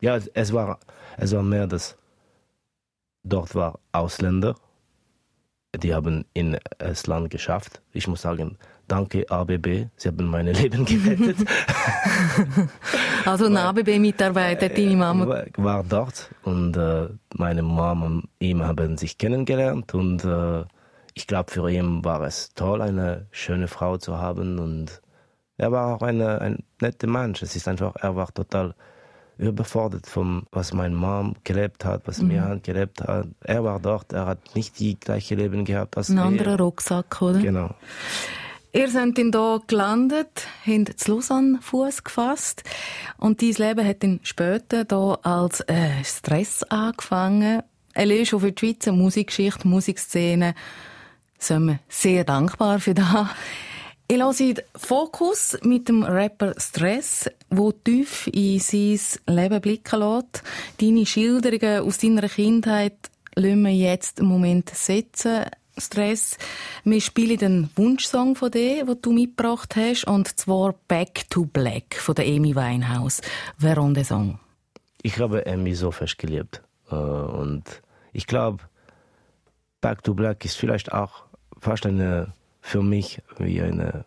[0.00, 0.80] Ja, es war,
[1.18, 1.96] es war mehr, dass
[3.22, 4.54] dort war Ausländer,
[5.76, 7.80] die haben in das Land geschafft.
[7.92, 11.36] Ich muss sagen, danke ABB, Sie haben mein Leben gerettet.
[13.24, 15.44] also ein ABB-Mitarbeiter, deine Mama?
[15.56, 20.64] War dort und äh, meine Mama und ihm haben sich kennengelernt und äh,
[21.14, 25.00] ich glaube, für ihn war es toll, eine schöne Frau zu haben und
[25.56, 27.42] er war auch eine, ein netter Mensch.
[27.42, 28.74] Es ist einfach, er war total
[29.48, 32.28] überfordert von was meine Mom gelebt hat, was mhm.
[32.28, 33.26] mir gelebt hat.
[33.40, 37.38] Er war dort, er hat nicht die gleiche Leben gehabt als Ein anderer Rucksack, oder?
[37.40, 37.74] Genau.
[38.72, 42.62] Ihr seid dann hier gelandet, habt zu Lausanne Fuß gefasst
[43.16, 47.62] und dein Leben hat dann später hier als äh, Stress angefangen.
[47.94, 50.54] Er ist für die Schweizer Musikgeschichte, Musikszene
[51.38, 53.26] sind wir sehr dankbar für das.
[54.10, 60.42] Ich lasse Fokus mit dem Rapper Stress, wo tief in sein Leben blicken lässt.
[60.80, 62.96] Deine Schilderungen aus deiner Kindheit
[63.36, 65.44] lassen wir jetzt einen Moment setzen.
[65.78, 66.38] Stress.
[66.82, 71.94] Wir spielen den Wunschsong von dir, den du mitgebracht hast, und zwar Back to Black
[71.94, 73.20] von der Amy Winehouse.
[73.58, 74.40] Warum der Song?
[75.02, 76.62] Ich habe Amy so fest geliebt.
[76.90, 77.62] Äh, und
[78.12, 78.64] ich glaube,
[79.80, 81.22] Back to Black ist vielleicht auch
[81.60, 84.04] fast eine für mich wie eine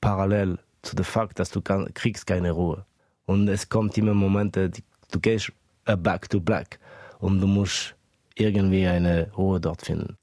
[0.00, 2.84] Parallel zu dem Fakt, dass du kann, kriegst keine Ruhe.
[3.26, 4.70] Und es kommt immer Momente,
[5.10, 5.50] du gehst
[5.88, 6.78] uh, back to black
[7.20, 7.94] und du musst
[8.34, 10.16] irgendwie eine Ruhe dort finden.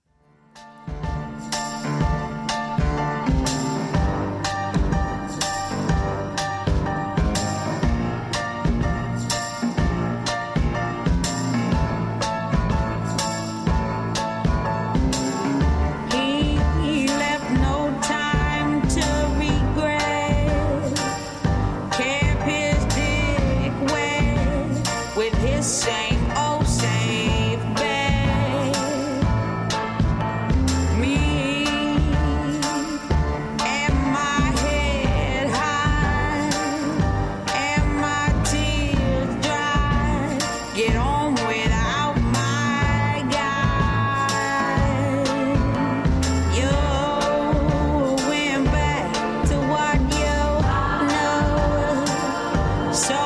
[52.94, 53.21] So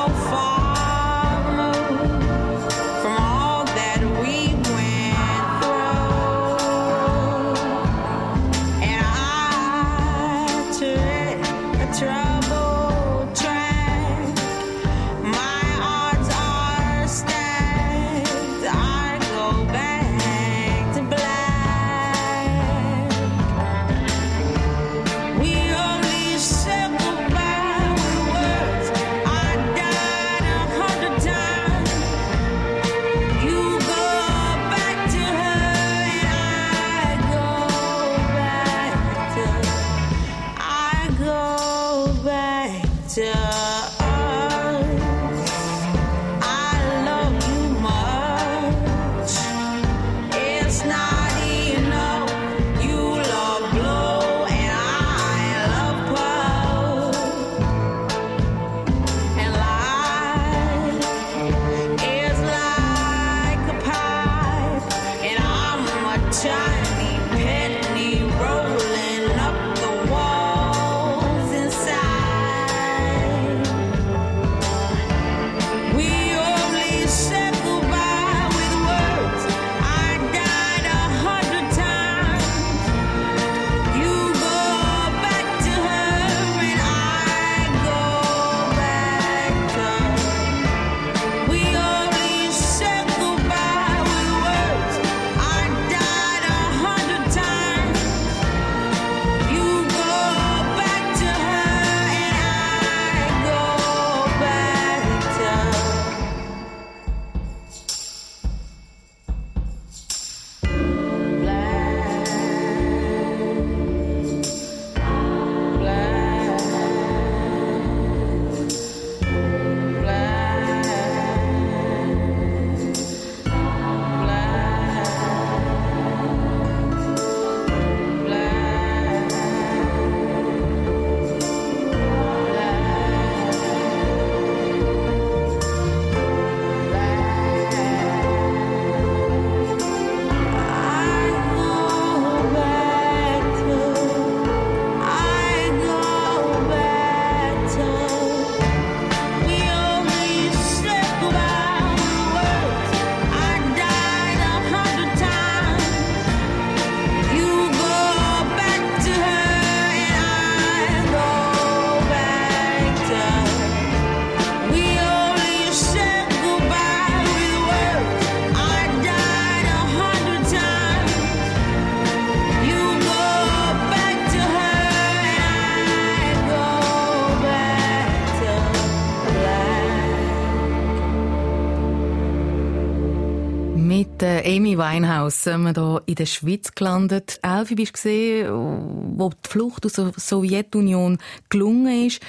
[184.56, 187.38] Amy Winehouse sind wir hier in der Schweiz gelandet.
[187.42, 191.18] Elfi, bist du gesehen, wo die Flucht aus der Sowjetunion
[191.50, 192.22] gelungen ist,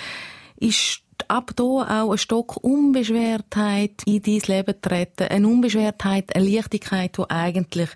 [0.58, 5.24] ist ab da auch ein Stock Unbeschwertheit in dein Leben treten.
[5.30, 7.90] Eine Unbeschwertheit, eine Leichtigkeit, die eigentlich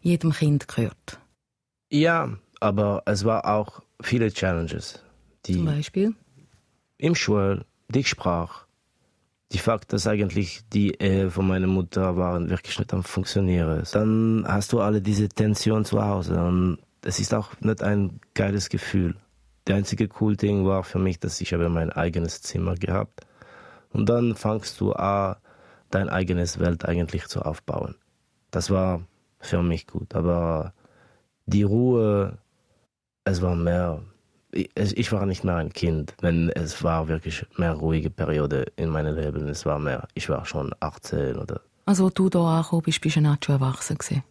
[0.00, 1.20] jedem Kind gehört.
[1.88, 5.00] Ja, aber es war auch viele Challenges.
[5.44, 6.12] Die Zum Beispiel?
[6.98, 8.65] Im Schul, die Sprache,
[9.52, 13.82] die Fakt, dass eigentlich die Ehe von meiner Mutter waren wirklich nicht am funktionieren.
[13.92, 18.68] Dann hast du alle diese Tension zu Hause und es ist auch nicht ein geiles
[18.68, 19.14] Gefühl.
[19.66, 23.26] Der einzige cool Ding war für mich, dass ich habe mein eigenes Zimmer gehabt
[23.92, 25.36] und dann fangst du an,
[25.90, 27.94] dein eigenes Welt eigentlich zu aufbauen.
[28.50, 29.06] Das war
[29.38, 30.72] für mich gut, aber
[31.46, 32.38] die Ruhe,
[33.24, 34.02] es war mehr
[34.56, 39.14] ich war nicht mehr ein Kind, wenn es war wirklich mehr ruhige Periode in meinem
[39.14, 39.48] Leben.
[39.48, 41.60] Es war mehr, ich war schon 18 oder.
[41.84, 44.24] Also du da angekommen bist, bist du schon erwachsen gewesen.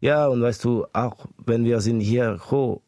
[0.00, 2.80] Ja, und weißt du, auch wenn wir sind hier gekommen,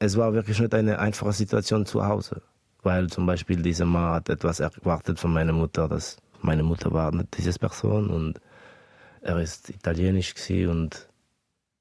[0.00, 2.42] es war wirklich nicht eine einfache Situation zu Hause.
[2.82, 7.12] Weil zum Beispiel dieser Mann hat etwas erwartet von meiner Mutter, dass meine Mutter war
[7.12, 8.40] nicht diese Person und
[9.20, 10.34] er ist italienisch
[10.66, 11.08] und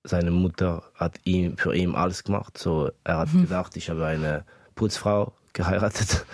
[0.03, 2.57] seine Mutter hat ihm, für ihn alles gemacht.
[2.57, 3.43] So, er hat mhm.
[3.43, 6.25] gedacht, ich habe eine Putzfrau geheiratet.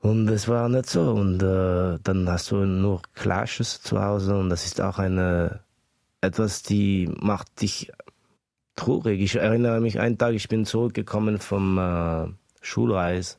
[0.00, 1.10] Und es war nicht so.
[1.12, 5.60] Und äh, dann hast du nur Clashes zu Hause und das ist auch eine
[6.20, 7.92] etwas, die macht dich
[8.76, 9.20] traurig.
[9.20, 12.28] Ich erinnere mich einen Tag, ich bin zurückgekommen vom äh,
[12.60, 13.38] Schulreis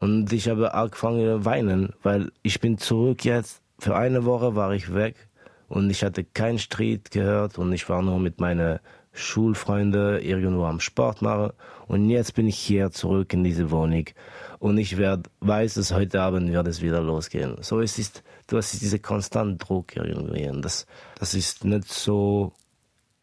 [0.00, 3.62] und ich habe angefangen zu weinen, weil ich bin zurück jetzt.
[3.78, 5.27] Für eine Woche war ich weg
[5.68, 8.78] und ich hatte keinen Streit gehört und ich war nur mit meinen
[9.12, 11.52] Schulfreunden irgendwo am Sport machen
[11.86, 14.04] und jetzt bin ich hier zurück in diese Wohnung
[14.58, 17.56] und ich werd, weiß, dass heute Abend wird es wieder losgehen.
[17.60, 20.86] So es ist, du hast diese konstante Druck irgendwie und das,
[21.18, 22.52] das ist nicht so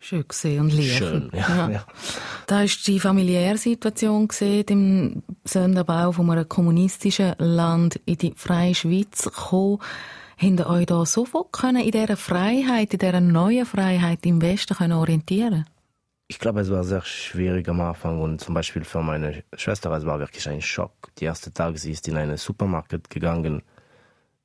[0.06, 0.98] Schön gesehen und lief.
[0.98, 1.70] Schön, ja, ja.
[1.72, 1.86] ja.
[2.46, 8.76] Da ist die familiäre Situation gesehen, im Sonderbau von einem kommunistischen Land in die freie
[8.76, 9.80] Schweiz gekommen.
[10.38, 14.76] Habt ihr euch da sofort können in dieser Freiheit, in dieser neuen Freiheit im Westen
[14.76, 15.66] können orientieren
[16.28, 20.06] Ich glaube, es war sehr schwierig am Anfang und zum Beispiel für meine Schwester, es
[20.06, 21.12] war wirklich ein Schock.
[21.18, 23.62] Die erste Tag, sie ist in einen Supermarkt gegangen.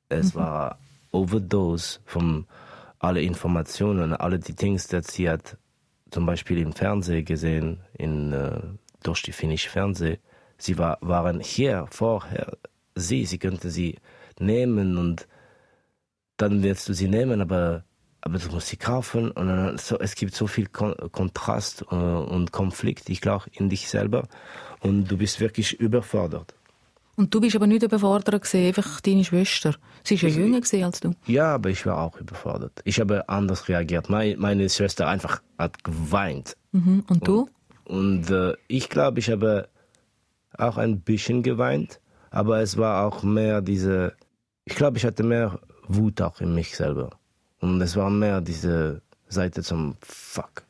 [0.09, 0.39] Es mhm.
[0.39, 0.79] war
[1.11, 2.45] Overdose von
[2.99, 5.57] alle Informationen, alle die Dinge, die sie hat
[6.11, 8.61] zum Beispiel im Fernsehen gesehen, in, äh,
[9.01, 10.17] durch die finnische Fernsehen.
[10.57, 12.57] Sie war, waren hier vorher
[12.95, 13.97] sie, sie könnte sie
[14.39, 15.27] nehmen und
[16.41, 17.83] dann wirst du sie nehmen, aber,
[18.21, 19.31] aber du musst sie kaufen.
[19.31, 23.69] Und dann, so, es gibt so viel Kon Kontrast äh, und Konflikt, ich glaube, in
[23.69, 24.27] dich selber.
[24.79, 26.55] Und du bist wirklich überfordert.
[27.15, 29.75] Und du bist aber nicht überfordert gewesen, einfach deine Schwester.
[30.03, 31.13] Sie ist ja jünger als du.
[31.27, 32.81] Ja, aber ich war auch überfordert.
[32.85, 34.09] Ich habe anders reagiert.
[34.09, 36.57] Meine, meine Schwester einfach hat geweint.
[36.71, 37.03] Mhm.
[37.07, 37.49] Und du?
[37.83, 39.67] Und, und äh, ich glaube, ich habe
[40.57, 41.99] auch ein bisschen geweint,
[42.29, 44.13] aber es war auch mehr diese.
[44.65, 45.59] Ich glaube, ich hatte mehr
[45.95, 47.11] Wut auch in mich selber.
[47.59, 50.63] Und es war mehr diese Seite zum Fuck.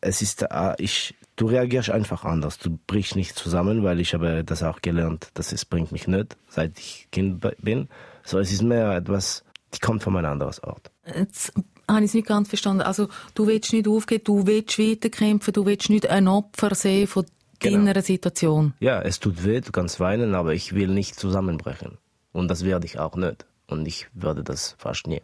[0.00, 2.58] Es ist, äh, ich, du reagierst einfach anders.
[2.58, 6.36] Du brichst nicht zusammen, weil ich habe das auch gelernt, dass es bringt mich nicht,
[6.48, 7.88] seit ich Kind bin.
[8.24, 10.90] So, es ist mehr etwas, die kommt von einem anderen Ort.
[11.06, 11.52] Jetzt
[11.88, 12.82] habe ich es nicht ganz verstanden.
[12.82, 17.26] Also, du willst nicht aufgeben, du willst weiterkämpfen, du willst nicht ein Opfer sehen von
[17.58, 17.84] genau.
[17.84, 18.74] deiner Situation.
[18.80, 21.98] Ja, es tut weh, du kannst weinen, aber ich will nicht zusammenbrechen.
[22.32, 23.46] Und das werde ich auch nicht.
[23.66, 25.22] Und ich würde das fast nie.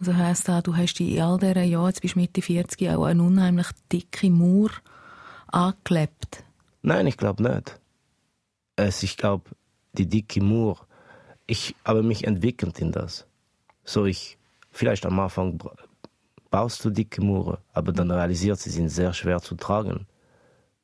[0.00, 3.04] Also heisst das, du hast in all diesen Jahren, jetzt bist du Mitte 40, auch
[3.04, 4.70] eine unheimlich dicke Mauer
[5.48, 6.44] angeklebt?
[6.82, 7.80] Nein, ich glaube nicht.
[8.76, 9.44] Es, ich glaube,
[9.92, 10.86] die dicke Mauer,
[11.46, 13.26] ich habe mich entwickelt in das.
[13.84, 14.38] So ich,
[14.70, 15.60] vielleicht am Anfang
[16.50, 20.06] baust du dicke Mauern, aber dann realisierst sie sind sehr schwer zu tragen.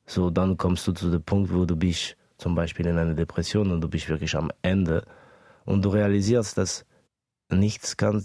[0.05, 3.71] So dann kommst du zu dem Punkt, wo du bist, zum Beispiel in einer Depression
[3.71, 5.05] und du bist wirklich am Ende
[5.65, 6.85] und du realisierst, dass
[7.49, 8.23] nichts kann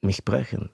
[0.00, 0.70] mich brechen.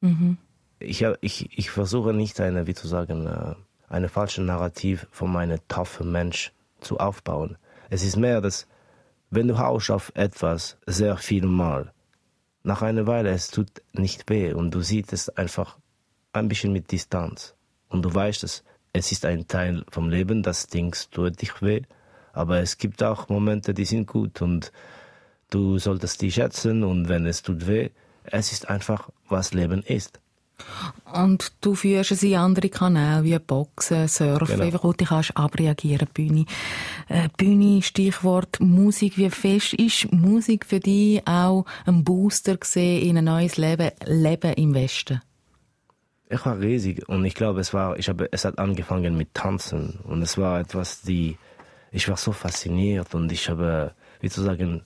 [0.00, 0.38] Mhm.
[0.78, 3.54] Ich, ich, ich versuche nicht eine, wie zu sagen, äh,
[3.88, 7.56] eine falsche Narrativ von meinem toughen Mensch zu aufbauen.
[7.90, 8.66] Es ist mehr, dass
[9.30, 11.92] wenn du haust auf etwas sehr viel Mal,
[12.62, 15.78] nach einer Weile es tut nicht weh und du siehst es einfach
[16.32, 17.54] ein bisschen mit Distanz
[17.88, 21.82] und du weißt, dass es ist ein Teil vom Leben, das Ding tut dich weh
[22.34, 24.72] aber es gibt auch Momente, die sind gut und
[25.50, 27.90] du solltest die schätzen und wenn es tut weh,
[28.24, 30.20] es ist einfach, was Leben ist.
[31.12, 34.64] Und du führst es in andere Kanäle wie Boxen, Surfen, genau.
[34.64, 36.46] einfach, wo du kannst abreagieren, Bühne.
[37.08, 39.18] Äh, Bühne, Stichwort Musik.
[39.18, 44.52] Wie fest ist Musik für dich auch ein Booster gesehen in ein neues Leben, Leben
[44.54, 45.20] im Westen?
[46.30, 50.00] Ich war riesig und ich glaube, es war, ich habe, es hat angefangen mit Tanzen
[50.04, 51.36] und es war etwas, die,
[51.94, 54.82] ich war so fasziniert und ich habe, wie zu sagen,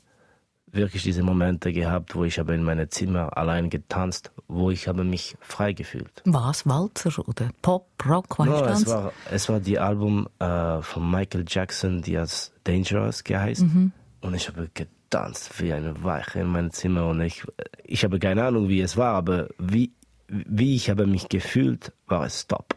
[0.70, 5.04] wirklich diese Momente gehabt, wo ich habe in meinem Zimmer allein getanzt, wo ich habe
[5.04, 6.22] mich frei gefühlt.
[6.26, 11.10] Was Walzer oder Pop, Rock, was no, es war es war die Album äh, von
[11.10, 13.92] Michael Jackson, die als Dangerous geheißen mhm.
[14.20, 17.42] und ich habe getanzt wie eine Weiche in meinem Zimmer und ich
[17.84, 19.92] ich habe keine Ahnung, wie es war, aber wie
[20.28, 22.74] wie ich habe mich gefühlt, war es top.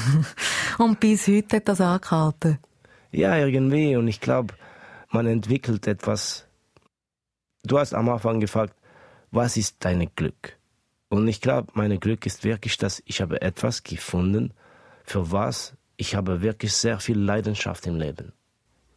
[0.78, 2.58] und bis heute hat das angehalten?
[3.14, 3.96] Ja, irgendwie.
[3.96, 4.54] Und ich glaube,
[5.10, 6.46] man entwickelt etwas
[7.64, 8.74] du hast am Anfang gefragt,
[9.30, 10.56] was ist dein Glück?
[11.08, 14.52] Und ich glaube, mein Glück ist wirklich, dass ich habe etwas gefunden,
[15.04, 18.32] für was ich habe wirklich sehr viel Leidenschaft im Leben.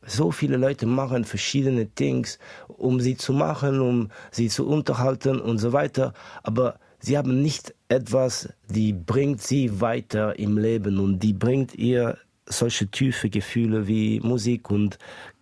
[0.05, 2.27] So viele Leute machen verschiedene Dinge,
[2.67, 7.75] um sie zu machen, um sie zu unterhalten und so weiter, aber sie haben nicht
[7.89, 14.19] etwas, die bringt sie weiter im Leben und die bringt ihr solche tiefe Gefühle wie
[14.21, 14.97] Musik und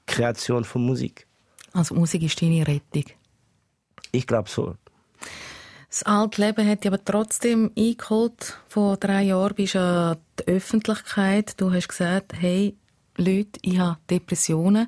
[0.05, 1.27] Kreation von Musik.
[1.73, 3.05] Also Musik ist deine Rettung?
[4.11, 4.75] Ich glaube so.
[5.89, 8.59] Das alte Leben hat dich aber trotzdem eingeholt.
[8.67, 11.59] Vor drei Jahren bist du an die Öffentlichkeit.
[11.59, 12.75] Du hast gesagt, hey,
[13.17, 14.87] Leute, ich habe Depressionen.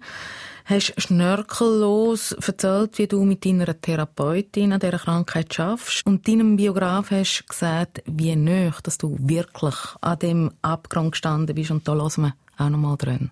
[0.65, 6.05] Hast schnörkellos erzählt, wie du mit deiner Therapeutin an dieser Krankheit schaffst.
[6.05, 11.71] Und deinem Biograf hast gesagt, wie nöch, dass du wirklich an dem Abgrund gestanden bist.
[11.71, 13.31] Und da lassen wir auch noch mal drin.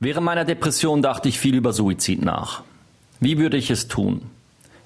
[0.00, 2.62] Während meiner Depression dachte ich viel über Suizid nach.
[3.20, 4.22] Wie würde ich es tun?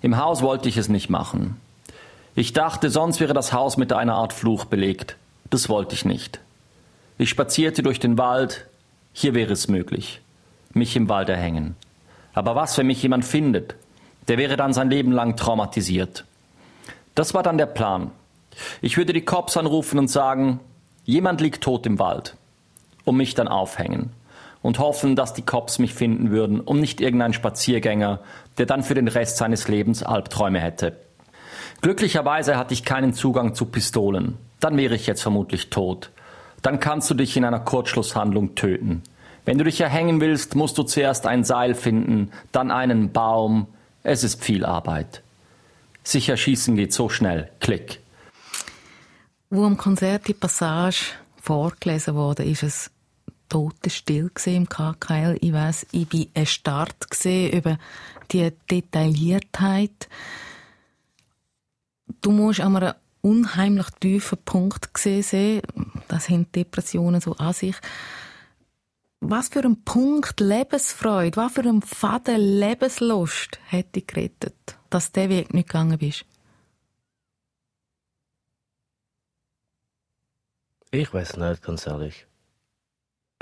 [0.00, 1.56] Im Haus wollte ich es nicht machen.
[2.36, 5.16] Ich dachte, sonst wäre das Haus mit einer Art Fluch belegt.
[5.50, 6.40] Das wollte ich nicht.
[7.16, 8.66] Ich spazierte durch den Wald.
[9.16, 10.20] Hier wäre es möglich.
[10.72, 11.76] Mich im Wald erhängen.
[12.34, 13.76] Aber was, wenn mich jemand findet?
[14.26, 16.24] Der wäre dann sein Leben lang traumatisiert.
[17.14, 18.10] Das war dann der Plan.
[18.82, 20.58] Ich würde die Cops anrufen und sagen,
[21.04, 22.36] jemand liegt tot im Wald.
[23.04, 24.10] Und mich dann aufhängen
[24.62, 28.20] und hoffen, dass die Cops mich finden würden und nicht irgendein Spaziergänger,
[28.58, 30.96] der dann für den Rest seines Lebens Albträume hätte.
[31.82, 34.38] Glücklicherweise hatte ich keinen Zugang zu Pistolen.
[34.58, 36.10] Dann wäre ich jetzt vermutlich tot.
[36.64, 39.02] Dann kannst du dich in einer Kurzschlusshandlung töten.
[39.44, 43.66] Wenn du dich erhängen willst, musst du zuerst ein Seil finden, dann einen Baum.
[44.02, 45.22] Es ist viel Arbeit.
[46.02, 47.50] Sicher schießen geht so schnell.
[47.60, 48.00] Klick.
[49.50, 52.90] Wo am Konzert die Passage vorgelesen wurde, ist es
[53.50, 55.36] totenstill im KKL.
[55.42, 56.96] Ich weiss, ich bin erstarrt
[57.26, 57.76] über
[58.32, 60.08] die Detailliertheit.
[62.22, 62.94] Du musst an einem
[63.24, 65.62] unheimlich tiefen Punkt sehen.
[66.08, 67.76] Das haben Depressionen so an sich.
[69.20, 75.30] Was für ein Punkt Lebensfreude, was für ein Faden Lebenslust hätte dich gerettet, dass den
[75.30, 76.26] Weg nicht gegangen bist?
[80.90, 82.26] Ich weiß nicht, ganz ehrlich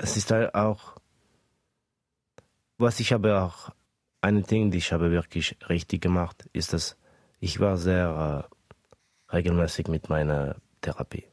[0.03, 0.97] es ist halt auch,
[2.79, 3.71] was ich habe auch,
[4.21, 6.97] ein Ding, die ich habe wirklich richtig gemacht, ist, dass
[7.41, 8.55] ich war sehr äh,
[9.33, 11.25] regelmäßig mit meiner Therapie.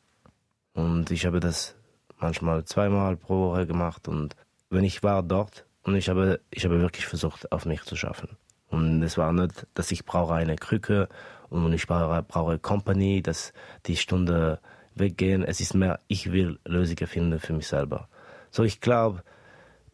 [0.74, 1.76] Und ich habe das
[2.18, 4.36] manchmal zweimal pro Woche gemacht und
[4.70, 8.38] wenn ich war dort und ich habe, ich habe wirklich versucht, auf mich zu schaffen.
[8.68, 11.10] Und es war nicht, dass ich brauche eine Krücke
[11.50, 13.52] und ich brauche, brauche Company, dass
[13.88, 14.60] die Stunde
[14.94, 15.44] weggehen.
[15.44, 18.08] Es ist mehr, ich will Lösungen finden für mich selber.
[18.52, 19.24] So, ich glaube,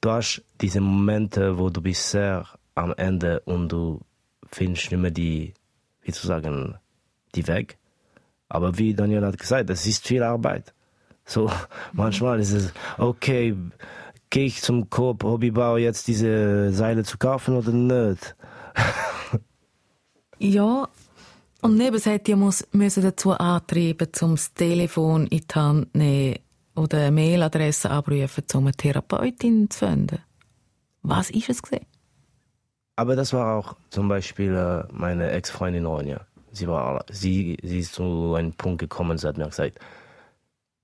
[0.01, 2.45] du hast diese Momente, wo du bist sehr
[2.75, 4.01] am Ende und du
[4.51, 5.53] findest nicht mehr die,
[6.01, 6.77] wie zu sagen,
[7.33, 7.77] die Weg.
[8.55, 10.73] Aber wie Daniel hat gesagt, es ist viel Arbeit.
[11.25, 11.51] So,
[11.93, 13.55] manchmal ist es, okay,
[14.29, 18.35] gehe ich zum Coop Hobbybau jetzt diese Seile zu kaufen oder nicht?
[20.39, 20.87] ja,
[21.61, 25.97] und neben es hätte ja müssen dazu antreiben, um das Telefon in die Hand zu
[25.97, 26.39] nehmen
[26.75, 30.19] oder eine Mailadresse abrufen, um eine Therapeutin zu finden.
[31.01, 31.85] Was ist es gesehen?
[32.95, 36.21] Aber das war auch zum Beispiel äh, meine Ex-Freundin Ronja.
[36.55, 39.79] Sie war, sie, sie ist zu einem Punkt gekommen, sie hat mir gesagt,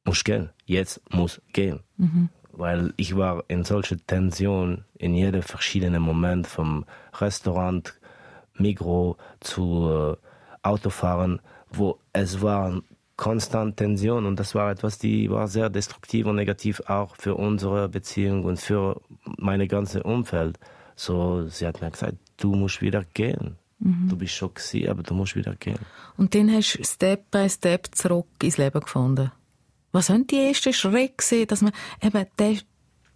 [0.03, 1.81] muss gehen, jetzt muss gehen.
[1.97, 2.29] Mhm.
[2.51, 6.85] Weil ich war in solcher Tension in jedem verschiedenen Moment vom
[7.19, 7.93] Restaurant,
[8.55, 12.83] Migro zu äh, Autofahren, wo es waren
[13.15, 17.87] konstant Tension und das war etwas, die war sehr destruktiv und negativ auch für unsere
[17.87, 18.99] Beziehung und für
[19.37, 20.57] meine ganze Umfeld.
[20.95, 23.57] So, sie hat mir gesagt, du musst wieder gehen.
[23.81, 24.09] Mhm.
[24.09, 25.79] Du bist schon gewesen, aber du musst wieder gehen.
[26.15, 29.31] Und dann hast du Step by Step zurück ins Leben gefunden.
[29.91, 32.61] Was sind die ersten Schritte dass man eben den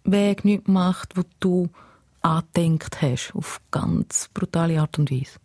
[0.04, 1.70] Weg nicht macht, wo du
[2.20, 5.38] angedenkt hast, auf ganz brutale Art und Weise?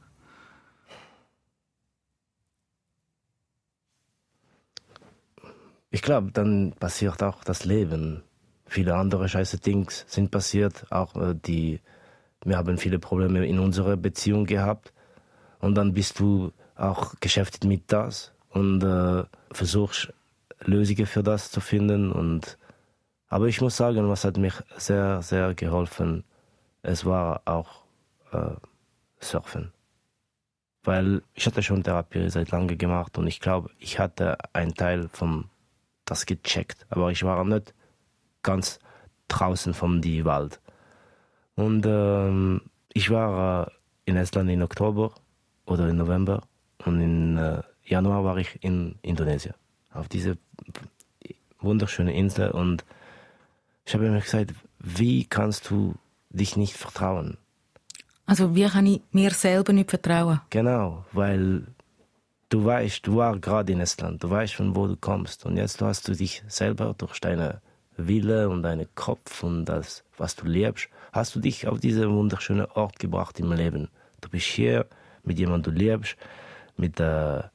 [5.92, 8.24] Ich glaube, dann passiert auch das Leben.
[8.66, 11.82] Viele andere scheiße Dings sind passiert, auch äh, die,
[12.44, 14.94] wir haben viele Probleme in unserer Beziehung gehabt.
[15.62, 20.14] Und dann bist du auch beschäftigt mit das und äh, versuchst
[20.62, 22.12] Lösungen für das zu finden.
[22.12, 22.58] Und,
[23.28, 26.24] aber ich muss sagen, was hat mich sehr, sehr geholfen,
[26.82, 27.84] es war auch
[28.32, 28.56] äh,
[29.20, 29.72] Surfen.
[30.84, 35.10] Weil ich hatte schon Therapie seit langem gemacht und ich glaube, ich hatte einen Teil
[35.14, 35.46] von
[36.06, 37.76] das gecheckt, aber ich war nicht
[38.42, 38.80] ganz
[39.28, 40.60] draußen vom die Wald.
[41.56, 42.62] Und ähm,
[42.94, 43.72] ich war äh,
[44.06, 45.14] in Estland im Oktober
[45.72, 46.44] oder im November
[46.86, 49.56] und im äh, Januar war ich in Indonesien
[49.94, 50.38] auf diese
[51.60, 52.86] wunderschöne Insel und
[53.86, 55.96] ich habe mir gesagt, wie kannst du
[56.30, 57.38] dich nicht vertrauen?
[58.26, 60.42] Also wie kann ich mir selber nicht vertrauen?
[60.50, 61.68] Genau, weil
[62.50, 65.82] du weißt, du warst gerade in Estland, du weißt, von wo du kommst und jetzt
[65.82, 67.62] hast du dich selber durch deine
[67.98, 72.66] Wille und deinen Kopf und das, was du lebst, hast du dich auf diesen wunderschönen
[72.68, 73.90] Ort gebracht im Leben.
[74.22, 74.86] Du bist hier
[75.24, 76.16] mit jemandem du lebst,
[76.78, 77.52] mit der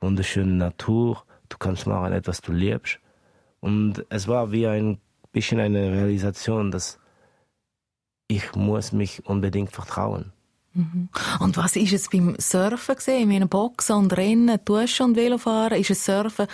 [0.00, 2.98] wunderschönen Natur, du kannst machen etwas du lebst.
[3.60, 4.98] Und es war wie ein
[5.32, 6.98] bisschen eine Realisation, dass
[8.28, 10.32] ich muss mich unbedingt vertrauen.
[10.72, 11.08] Mhm.
[11.40, 13.30] Und was ist es beim Surfen gesehen?
[13.30, 16.46] Ich Boxen und Rennen, Duschen und Velofahren, ist es Surfen?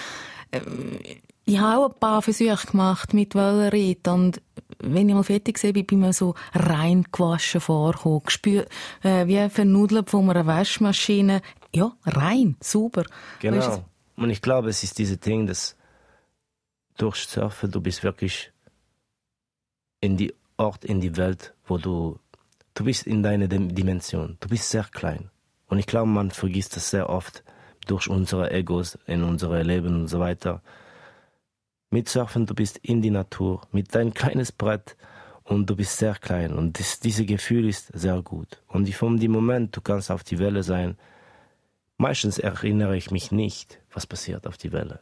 [1.50, 4.42] Ich habe auch ein paar Versuche gemacht mit Wellenreiten und
[4.78, 8.22] wenn ich mal fertig war, bin ich mir so rein gewaschen vorgekommen.
[8.24, 8.68] Gespürt,
[9.02, 11.42] äh, wie vernudelt von einer Waschmaschine.
[11.74, 13.02] Ja, rein, super.
[13.40, 13.56] Genau.
[13.56, 13.82] Weißt
[14.14, 15.74] und ich glaube, es ist dieses Ding, dass
[16.96, 18.52] durch Surfen du bist wirklich
[20.00, 22.20] in die Ort, in die Welt, wo du,
[22.74, 24.36] du bist in deiner Dimension.
[24.38, 25.30] Du bist sehr klein.
[25.66, 27.42] Und ich glaube, man vergisst das sehr oft
[27.88, 30.62] durch unsere Egos in unserem Leben und so weiter
[31.90, 34.96] mit Surfen, du bist in die Natur, mit deinem kleines Brett
[35.42, 38.62] und du bist sehr klein und das, dieses Gefühl ist sehr gut.
[38.68, 40.96] Und von dem Moment, du kannst auf die Welle sein,
[41.96, 45.00] meistens erinnere ich mich nicht, was passiert auf die Welle.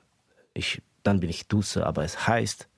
[0.54, 2.68] Ich, dann bin ich Dusse, aber es heißt,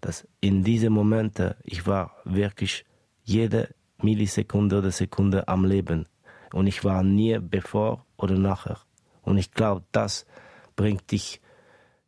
[0.00, 2.84] dass in diesen Momenten ich war wirklich
[3.22, 6.06] jede Millisekunde oder Sekunde am Leben
[6.52, 8.80] und ich war nie bevor oder nachher.
[9.22, 10.26] Und ich glaube, das
[10.74, 11.40] bringt dich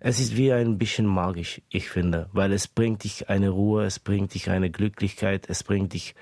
[0.05, 4.01] es ist wie ein bisschen magisch, ich finde, weil es bringt dich eine Ruhe, es
[4.01, 6.17] bringt dich eine Glücklichkeit, es bringt dich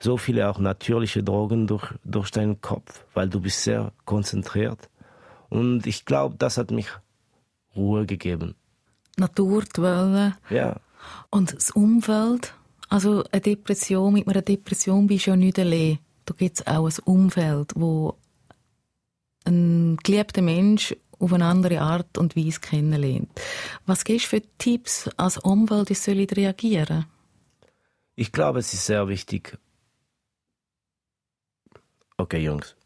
[0.00, 4.90] so viele auch natürliche Drogen durch, durch deinen Kopf, weil du bist sehr konzentriert.
[5.48, 6.88] Und ich glaube, das hat mich
[7.76, 8.56] Ruhe gegeben.
[9.16, 10.34] Natur, die Wellen.
[10.50, 10.80] Ja.
[11.30, 12.52] Und das Umfeld,
[12.88, 16.00] also eine Depression, mit einer Depression bist du ja nicht allein.
[16.24, 18.16] Da gibt es auch ein Umfeld, wo
[19.44, 23.30] ein geliebter Mensch auf eine andere Art und Weise kennenlernt.
[23.86, 27.06] Was gibst du für Tipps als Umwelt, wie soll ich reagieren?
[28.16, 29.58] Ich glaube, es ist sehr wichtig.
[32.16, 32.76] Okay, Jungs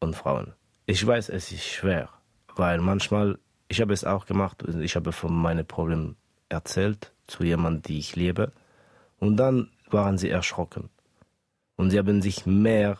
[0.00, 0.52] und Frauen.
[0.86, 2.08] Ich weiß, es ist schwer,
[2.56, 6.16] weil manchmal, ich habe es auch gemacht, ich habe von meinen Problemen
[6.48, 8.52] erzählt zu jemandem, die ich liebe,
[9.18, 10.90] und dann waren sie erschrocken.
[11.76, 12.98] Und sie haben sich mehr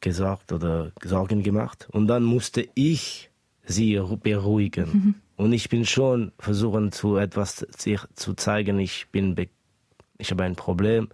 [0.00, 1.88] gesagt oder Sorgen gemacht.
[1.90, 3.30] Und dann musste ich
[3.64, 4.90] sie beruhigen.
[4.92, 5.14] Mhm.
[5.36, 7.66] Und ich bin schon versuchen zu etwas
[8.14, 9.36] zu zeigen, ich bin,
[10.18, 11.08] ich habe ein Problem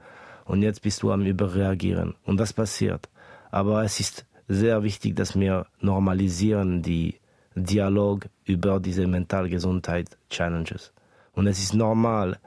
[0.45, 2.15] und jetzt bist du am Überreagieren.
[2.25, 3.09] Und das passiert.
[3.51, 7.17] Aber es ist sehr wichtig, dass wir normalisieren die
[7.55, 10.93] Dialog über diese Mentalgesundheit Challenges.
[11.35, 12.39] Und es ist normal,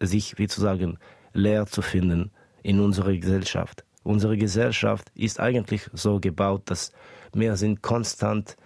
[0.00, 0.98] sich, wie zu sagen,
[1.32, 2.30] leer zu finden
[2.62, 3.84] in unserer Gesellschaft.
[4.02, 6.92] Unsere Gesellschaft ist eigentlich so gebaut, dass
[7.32, 8.56] wir sind konstant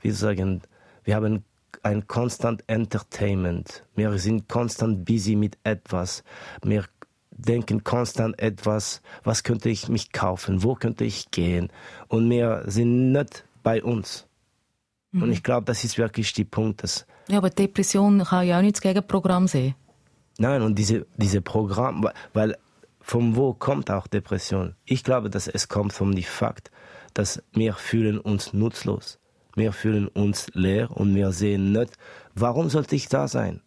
[0.00, 0.62] wie sagen,
[1.04, 1.44] wir haben
[1.82, 3.84] ein konstant Entertainment.
[3.94, 6.24] Wir sind konstant busy mit etwas.
[6.62, 6.84] Wir
[7.30, 11.70] denken konstant etwas, was könnte ich mich kaufen, wo könnte ich gehen.
[12.08, 14.26] Und wir sind nicht bei uns.
[15.12, 15.22] Mhm.
[15.22, 16.82] Und ich glaube, das ist wirklich die Punkt.
[16.82, 19.74] Dass ja, aber Depression kann ja auch nicht das Gegenprogramm sein.
[20.38, 22.56] Nein, und diese, diese Programm, weil
[23.00, 24.74] von wo kommt auch Depression?
[24.84, 26.70] Ich glaube, dass es kommt vom Fakt,
[27.14, 29.18] dass wir fühlen uns nutzlos
[29.56, 31.94] wir fühlen uns leer und wir sehen nicht,
[32.34, 33.62] warum sollte ich da sein?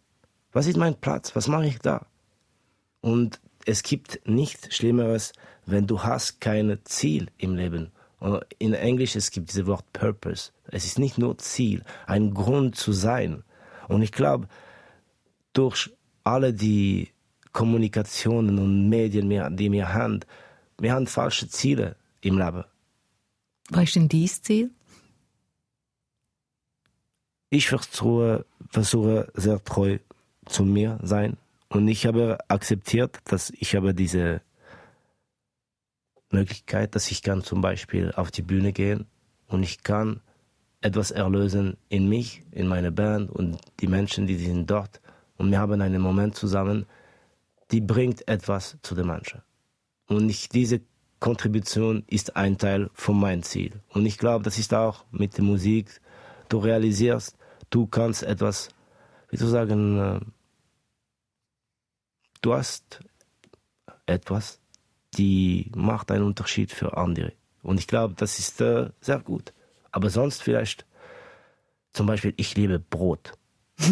[0.52, 1.36] Was ist mein Platz?
[1.36, 2.06] Was mache ich da?
[3.00, 5.32] Und es gibt nichts Schlimmeres,
[5.66, 7.92] wenn du hast kein Ziel im Leben
[8.58, 10.52] In Englisch es gibt dieses Wort Purpose.
[10.68, 13.42] Es ist nicht nur Ziel, ein Grund zu sein.
[13.88, 14.48] Und ich glaube,
[15.52, 15.90] durch
[16.22, 17.08] alle die
[17.52, 20.20] Kommunikationen und Medien, die wir haben,
[20.78, 22.64] wir haben falsche Ziele im Leben.
[23.70, 24.70] Was ist denn dein Ziel?
[27.50, 29.98] Ich versuche, versuche sehr treu
[30.46, 31.36] zu mir sein
[31.68, 34.40] und ich habe akzeptiert, dass ich habe diese
[36.30, 39.06] Möglichkeit, dass ich kann zum Beispiel auf die Bühne gehen
[39.48, 40.20] und ich kann
[40.80, 45.00] etwas erlösen in mich, in meine Band und die Menschen, die sind dort.
[45.36, 46.86] Und wir haben einen Moment zusammen,
[47.70, 49.42] die bringt etwas zu den Menschen.
[50.08, 50.80] Und ich, diese
[51.18, 53.72] Kontribution ist ein Teil von meinem Ziel.
[53.90, 56.00] Und ich glaube, das ist auch mit der Musik.
[56.48, 57.36] Du realisierst,
[57.70, 58.68] du kannst etwas,
[59.30, 60.20] wie zu sagen, äh,
[62.42, 63.00] du hast
[64.06, 64.60] etwas,
[65.14, 67.32] die macht einen Unterschied für andere.
[67.62, 69.52] Und ich glaube, das ist äh, sehr gut.
[69.92, 70.86] Aber sonst vielleicht,
[71.92, 73.32] zum Beispiel, ich liebe Brot.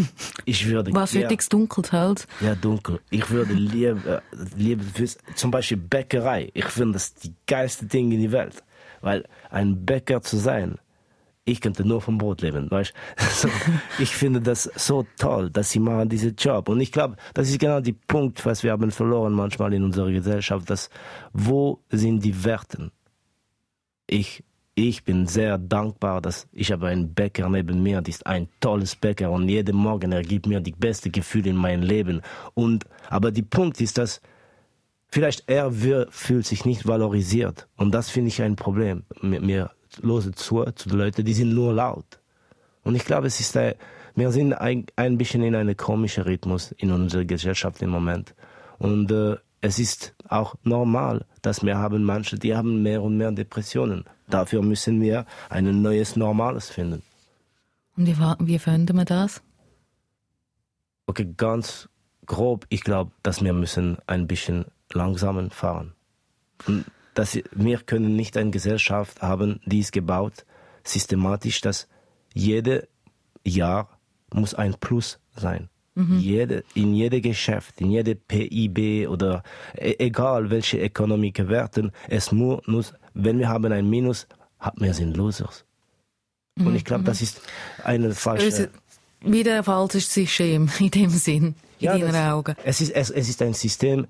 [0.45, 2.26] Ich würde Was für dunkel halt?
[2.41, 3.01] Ja, dunkel.
[3.11, 4.22] Ich würde lieber,
[4.57, 6.51] lieber fürs, zum Beispiel Bäckerei.
[6.55, 8.64] Ich finde das die geilste Ding in der Welt.
[9.03, 10.79] Weil ein Bäcker zu sein,
[11.49, 12.92] ich könnte nur vom Brot leben, weißt
[13.32, 13.49] so,
[13.99, 16.68] Ich finde das so toll, dass sie machen diesen Job.
[16.68, 20.11] Und ich glaube, das ist genau der Punkt, was wir haben verloren manchmal in unserer
[20.11, 20.90] Gesellschaft, dass,
[21.32, 22.92] wo sind die Werten?
[24.07, 24.44] Ich,
[24.74, 28.94] ich bin sehr dankbar, dass ich habe einen Bäcker neben mir, das ist ein tolles
[28.94, 32.20] Bäcker und jeden Morgen er gibt mir die beste Gefühle in meinem Leben.
[32.55, 34.20] Und, aber der Punkt ist, dass
[35.09, 35.72] vielleicht er
[36.11, 37.68] fühlt sich nicht valorisiert.
[37.76, 39.05] Und das finde ich ein Problem.
[39.22, 39.70] Mir,
[40.03, 42.20] hören zu, zu den Leuten, die sind nur laut.
[42.84, 43.74] Und ich glaube, es ist ein,
[44.14, 48.34] wir sind ein, ein bisschen in einem komischen Rhythmus in unserer Gesellschaft im Moment.
[48.78, 53.32] Und äh, es ist auch normal, dass wir haben manche, die haben mehr und mehr
[53.32, 54.05] Depressionen.
[54.28, 57.03] Dafür müssen wir ein neues Normales finden.
[57.96, 59.42] Und wie, wie finden wir das?
[61.07, 61.88] Okay, ganz
[62.26, 65.94] grob, ich glaube, dass wir müssen ein bisschen langsamer fahren.
[67.19, 70.45] Dass wir können nicht eine Gesellschaft haben, die ist gebaut
[70.85, 71.89] systematisch, dass
[72.33, 72.87] jede
[73.45, 73.99] Jahr
[74.33, 75.69] muss ein Plus sein.
[75.97, 76.21] Mhm.
[76.21, 79.43] Jede, in jedem Geschäft, in jedem PIB oder
[79.75, 84.29] e, egal welche Ökonomik werten, es muss, wenn wir haben ein Minus,
[84.77, 85.64] wir sind Losers.
[86.55, 86.69] Mhm.
[86.69, 87.43] Und ich glaube, das ist
[87.83, 88.71] eine falsche...
[89.23, 92.55] Wieder ein falsches System in dem Sinn, in ja, deinen Augen.
[92.62, 94.07] Es ist, es, es ist ein System,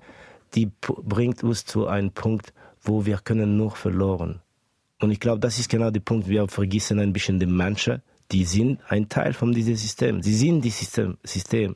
[0.53, 2.53] die bringt uns zu einem Punkt,
[2.89, 4.41] wo wir können nur verloren.
[5.01, 6.27] Und ich glaube, das ist genau der Punkt.
[6.27, 10.21] Wir vergessen ein bisschen die Menschen, die sind ein Teil von diesem System.
[10.21, 11.17] Sie sind dieses System.
[11.23, 11.75] System.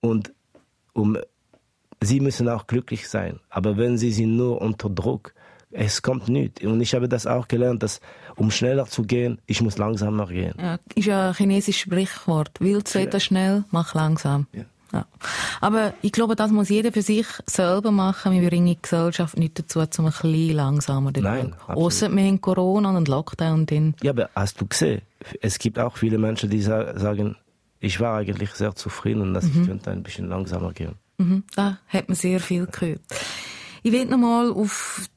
[0.00, 0.32] Und
[0.92, 1.18] um,
[2.00, 3.40] sie müssen auch glücklich sein.
[3.50, 5.34] Aber wenn sie sind nur unter Druck,
[5.70, 6.62] es kommt nichts.
[6.64, 8.00] Und ich habe das auch gelernt, dass
[8.36, 10.54] um schneller zu gehen, ich muss langsamer gehen.
[10.58, 12.52] Ja, ist ja ein chinesisches Sprichwort.
[12.60, 14.46] Willst du schnell, mach langsam.
[14.52, 14.64] Ja.
[14.92, 15.06] Ja.
[15.60, 18.32] Aber ich glaube, das muss jeder für sich selber machen.
[18.32, 22.40] Wir bringen die Gesellschaft nicht dazu, um ein bisschen langsamer zu Nein, Außer wir haben
[22.40, 23.66] Corona und Lockdown.
[23.66, 23.94] Dann.
[24.02, 25.02] Ja, aber hast du gesehen,
[25.40, 27.36] es gibt auch viele Menschen, die sagen,
[27.80, 29.60] ich war eigentlich sehr zufrieden und dass mhm.
[29.60, 30.94] ich könnte ein bisschen langsamer gehen.
[31.18, 31.44] Mhm.
[31.54, 33.00] Da hat man sehr viel gehört.
[33.82, 35.08] Ich will noch mal auf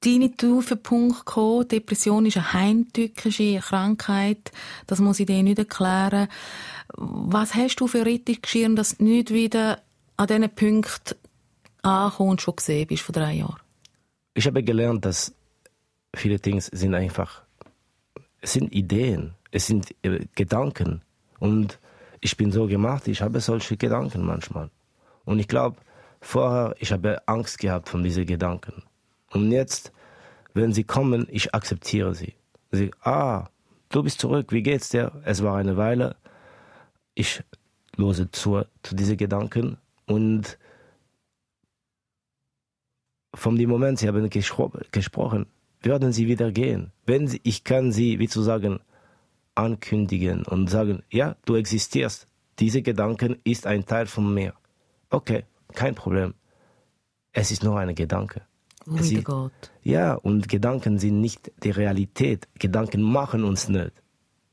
[0.00, 1.68] deine Punkte kommen.
[1.68, 4.52] Depression ist eine heimtückische Krankheit.
[4.86, 6.28] Das muss ich dir nicht erklären.
[6.94, 9.82] Was hast du für Rettung geschirrt, dass du nicht wieder
[10.16, 11.16] an diesen Punkten
[11.82, 13.60] ankommst, schon gesehen bist vor drei Jahren?
[14.34, 15.34] Ich habe gelernt, dass
[16.14, 17.42] viele Dinge sind einfach,
[18.40, 21.02] es sind Ideen, es sind äh, Gedanken.
[21.38, 21.78] Und
[22.20, 24.70] ich bin so gemacht, ich habe solche Gedanken manchmal.
[25.24, 25.76] Und ich glaube,
[26.20, 28.82] vorher, ich habe Angst gehabt von diesen Gedanken.
[29.32, 29.92] Und jetzt,
[30.54, 32.34] wenn sie kommen, ich akzeptiere sie.
[32.70, 33.48] Sie, ah,
[33.90, 35.12] du bist zurück, wie geht's dir?
[35.24, 36.16] Es war eine Weile,
[37.16, 37.42] ich
[37.96, 40.58] lose zu, zu diesen Gedanken und
[43.34, 45.46] von dem Moment, Sie haben gespro gesprochen,
[45.82, 46.92] würden Sie wieder gehen.
[47.04, 48.80] Wenn Sie, ich kann Sie, wie zu sagen,
[49.54, 52.28] ankündigen und sagen, ja, du existierst.
[52.58, 54.54] Diese Gedanken ist ein Teil von mir.
[55.10, 55.44] Okay,
[55.74, 56.34] kein Problem.
[57.32, 58.42] Es ist nur ein Gedanke.
[59.22, 59.52] Gott.
[59.82, 62.48] Ja, und Gedanken sind nicht die Realität.
[62.58, 63.92] Gedanken machen uns nicht.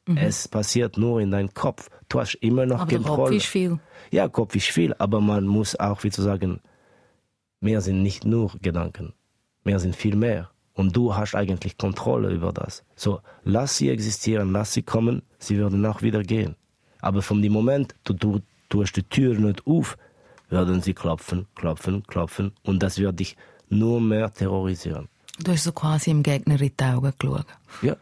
[0.06, 0.18] Mhm.
[0.18, 1.89] Es passiert nur in deinem Kopf.
[2.10, 3.18] Du hast immer noch aber Kontrolle.
[3.18, 3.80] Kopf ist viel.
[4.12, 6.60] Ja, Kopf ist viel, aber man muss auch, wie zu sagen,
[7.62, 9.14] mehr sind nicht nur Gedanken.
[9.64, 10.49] Mehr sind viel mehr.
[10.74, 12.84] Und du hast eigentlich Kontrolle über das.
[12.95, 16.56] So, lass sie existieren, lass sie kommen, sie würden auch wieder gehen.
[16.99, 18.39] Aber von dem Moment, du, du
[18.70, 19.97] tust die Tür nicht auf,
[20.49, 23.38] werden sie klopfen, klopfen, klopfen und das wird dich
[23.70, 25.10] nur mehr terrorisieren.
[25.43, 27.45] Du hast so quasi im Gegner in die Augen geschaut.
[27.82, 27.95] Ja.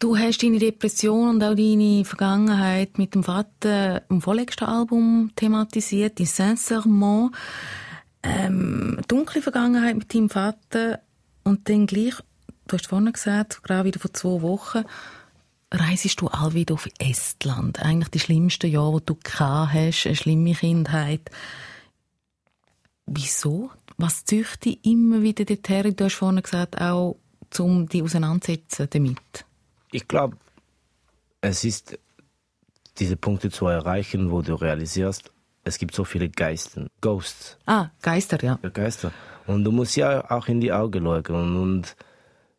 [0.00, 6.18] Du hast deine Depression und auch deine Vergangenheit mit dem Vater im vorletzten Album thematisiert,
[6.18, 7.32] die Sincèrement.
[8.22, 11.00] Ähm, dunkle Vergangenheit mit deinem Vater
[11.44, 12.14] und dann gleich,
[12.66, 14.84] du hast vorhin gesagt, gerade wieder vor zwei Wochen,
[15.70, 17.82] reisest du all wieder auf Estland.
[17.82, 21.30] Eigentlich die schlimmsten Jahre, die du gehabt hast, eine schlimme Kindheit.
[23.04, 23.70] Wieso?
[23.98, 25.94] Was züchtet dich immer wieder dorthin?
[25.94, 27.18] Du hast vorhin gesagt, auch
[27.58, 29.44] um dich auseinanderzusetzen damit
[29.92, 30.36] ich glaube,
[31.40, 31.98] es ist
[32.98, 35.32] diese Punkte zu erreichen, wo du realisierst,
[35.64, 37.58] es gibt so viele Geister, Ghosts.
[37.66, 38.58] Ah, Geister, ja.
[38.72, 39.12] Geister.
[39.46, 41.56] Und du musst ja auch in die Augen schauen.
[41.56, 41.96] Und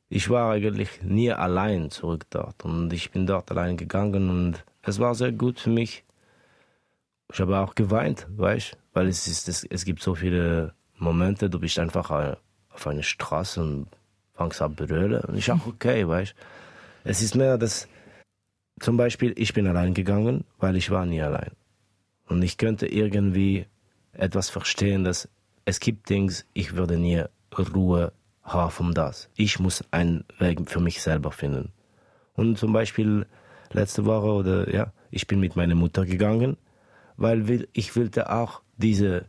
[0.09, 2.63] ich war eigentlich nie allein zurück dort.
[2.63, 6.03] Und ich bin dort allein gegangen und es war sehr gut für mich.
[7.31, 11.59] Ich habe auch geweint, weißt Weil es, ist, es, es gibt so viele Momente, du
[11.59, 12.35] bist einfach
[12.73, 13.87] auf einer Straße und
[14.35, 15.21] fängst an zu brüllen.
[15.21, 16.35] Und ich auch okay, weißt
[17.03, 17.87] es ist mehr das,
[18.79, 21.51] zum Beispiel, ich bin allein gegangen, weil ich war nie allein.
[22.27, 23.65] Und ich könnte irgendwie
[24.13, 25.29] etwas verstehen, dass
[25.65, 27.23] es gibt Dinge, ich würde nie
[27.57, 29.29] Ruhe haben von das.
[29.35, 31.71] Ich muss einen Weg für mich selber finden.
[32.33, 33.25] Und zum Beispiel
[33.71, 36.57] letzte Woche oder ja, ich bin mit meiner Mutter gegangen,
[37.17, 39.25] weil ich wollte auch diese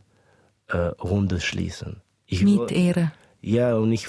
[0.67, 2.01] äh, Runde schließen.
[2.25, 3.11] Ich mit Ehre.
[3.41, 4.07] Ja, und ich,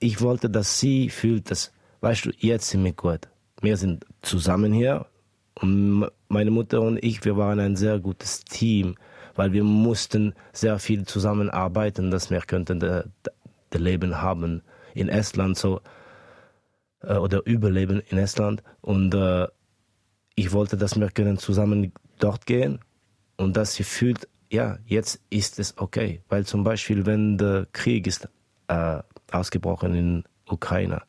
[0.00, 1.72] ich wollte, dass sie fühlt, dass
[2.02, 3.28] weißt du, jetzt sind wir gut.
[3.62, 5.06] Wir sind zusammen hier
[5.54, 8.96] und meine Mutter und ich, wir waren ein sehr gutes Team,
[9.34, 13.04] weil wir mussten sehr viel zusammenarbeiten, dass wir könnten das
[13.72, 14.62] Leben haben
[14.94, 15.80] in Estland so
[17.02, 18.62] äh, oder überleben in Estland.
[18.80, 19.46] Und äh,
[20.34, 22.80] ich wollte, dass wir können zusammen dort gehen.
[23.36, 28.06] Und dass sie fühlt, ja, jetzt ist es okay, weil zum Beispiel, wenn der Krieg
[28.06, 28.28] ist
[28.68, 31.02] äh, ausgebrochen in Ukraine,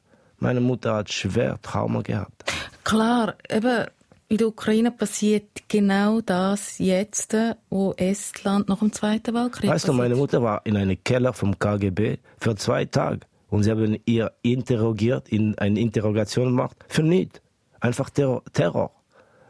[0.43, 2.43] meine Mutter hat schwer Trauma gehabt.
[2.83, 3.87] Klar, eben
[4.27, 7.35] in der Ukraine passiert genau das jetzt,
[7.69, 11.57] wo Estland nach dem Zweiten Weltkrieg Weißt du, meine Mutter war in einem Keller vom
[11.57, 17.41] KGB für zwei Tage und sie haben ihr interrogiert, in eine Interrogation gemacht, für nichts.
[17.79, 18.43] Einfach Terror.
[18.53, 18.91] Terror.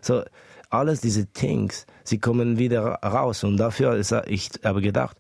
[0.02, 0.24] So,
[0.70, 5.18] alles diese Things, sie kommen wieder raus und dafür, ist, ich habe gedacht,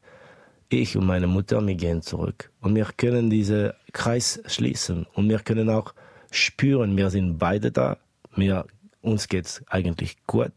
[0.82, 2.52] ich und meine Mutter, wir gehen zurück.
[2.62, 5.06] Und wir können diesen Kreis schließen.
[5.14, 5.94] Und wir können auch
[6.32, 7.98] spüren, wir sind beide da.
[8.36, 8.66] Wir,
[9.02, 10.54] uns geht's eigentlich gut.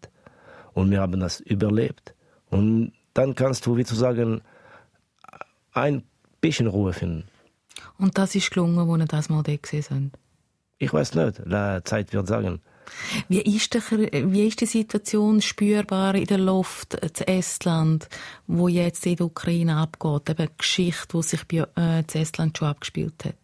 [0.74, 2.14] Und wir haben das überlebt.
[2.50, 4.42] Und dann kannst du, wie zu sagen,
[5.72, 6.02] ein
[6.40, 7.24] bisschen Ruhe finden.
[7.98, 10.18] Und das ist gelungen, wo wir das mal da gesehen sind?
[10.78, 11.38] Ich weiß nicht.
[11.38, 12.60] Die Zeit wird sagen.
[13.28, 13.80] Wie ist, die,
[14.32, 18.08] wie ist die Situation spürbar in der Luft zu Estland,
[18.46, 20.30] wo jetzt in der Ukraine abgeht?
[20.30, 23.34] Eben Geschichte, die sich bei äh, Estland schon abgespielt hat.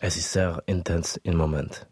[0.00, 1.86] Es ist sehr intens im Moment.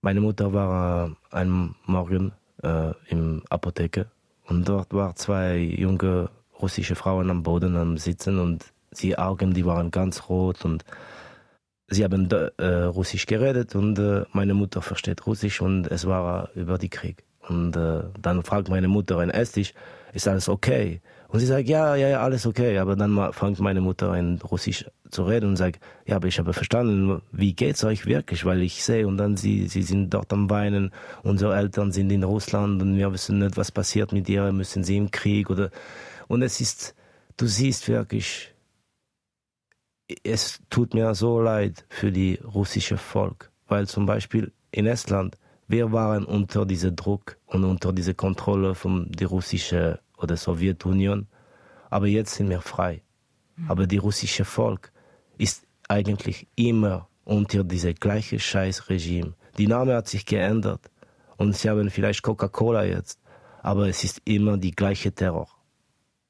[0.00, 4.10] Meine Mutter war äh, einen Morgen äh, im Apotheke
[4.44, 9.66] und dort waren zwei junge russische Frauen am Boden am Sitzen und die Augen, die
[9.66, 10.84] waren ganz rot und
[11.88, 16.78] sie haben äh, Russisch geredet und äh, meine Mutter versteht Russisch und es war über
[16.78, 17.24] die Krieg.
[17.48, 19.72] Und äh, dann fragt meine Mutter in Estisch,
[20.12, 21.00] ist alles okay?
[21.28, 22.78] Und sie sagt, ja, ja, ja, alles okay.
[22.78, 26.52] Aber dann fängt meine Mutter in Russisch zu reden und sagt, ja, aber ich habe
[26.52, 28.44] verstanden, wie geht's euch wirklich?
[28.44, 32.24] Weil ich sehe und dann sie, sie sind dort am Weinen, unsere Eltern sind in
[32.24, 35.70] Russland und wir wissen nicht, was passiert mit ihr, müssen sie im Krieg oder,
[36.28, 36.94] und es ist,
[37.36, 38.52] du siehst wirklich,
[40.22, 45.36] es tut mir so leid für die russische Volk, weil zum Beispiel in Estland,
[45.68, 51.26] wir waren unter diesem Druck und unter dieser Kontrolle von der russischen oder Sowjetunion,
[51.90, 53.02] aber jetzt sind wir frei.
[53.56, 53.70] Mhm.
[53.70, 54.92] Aber die russische Volk
[55.38, 59.34] ist eigentlich immer unter diesem gleichen Scheißregime.
[59.58, 60.90] Die Name hat sich geändert
[61.36, 63.20] und sie haben vielleicht Coca-Cola jetzt,
[63.62, 65.48] aber es ist immer die gleiche Terror.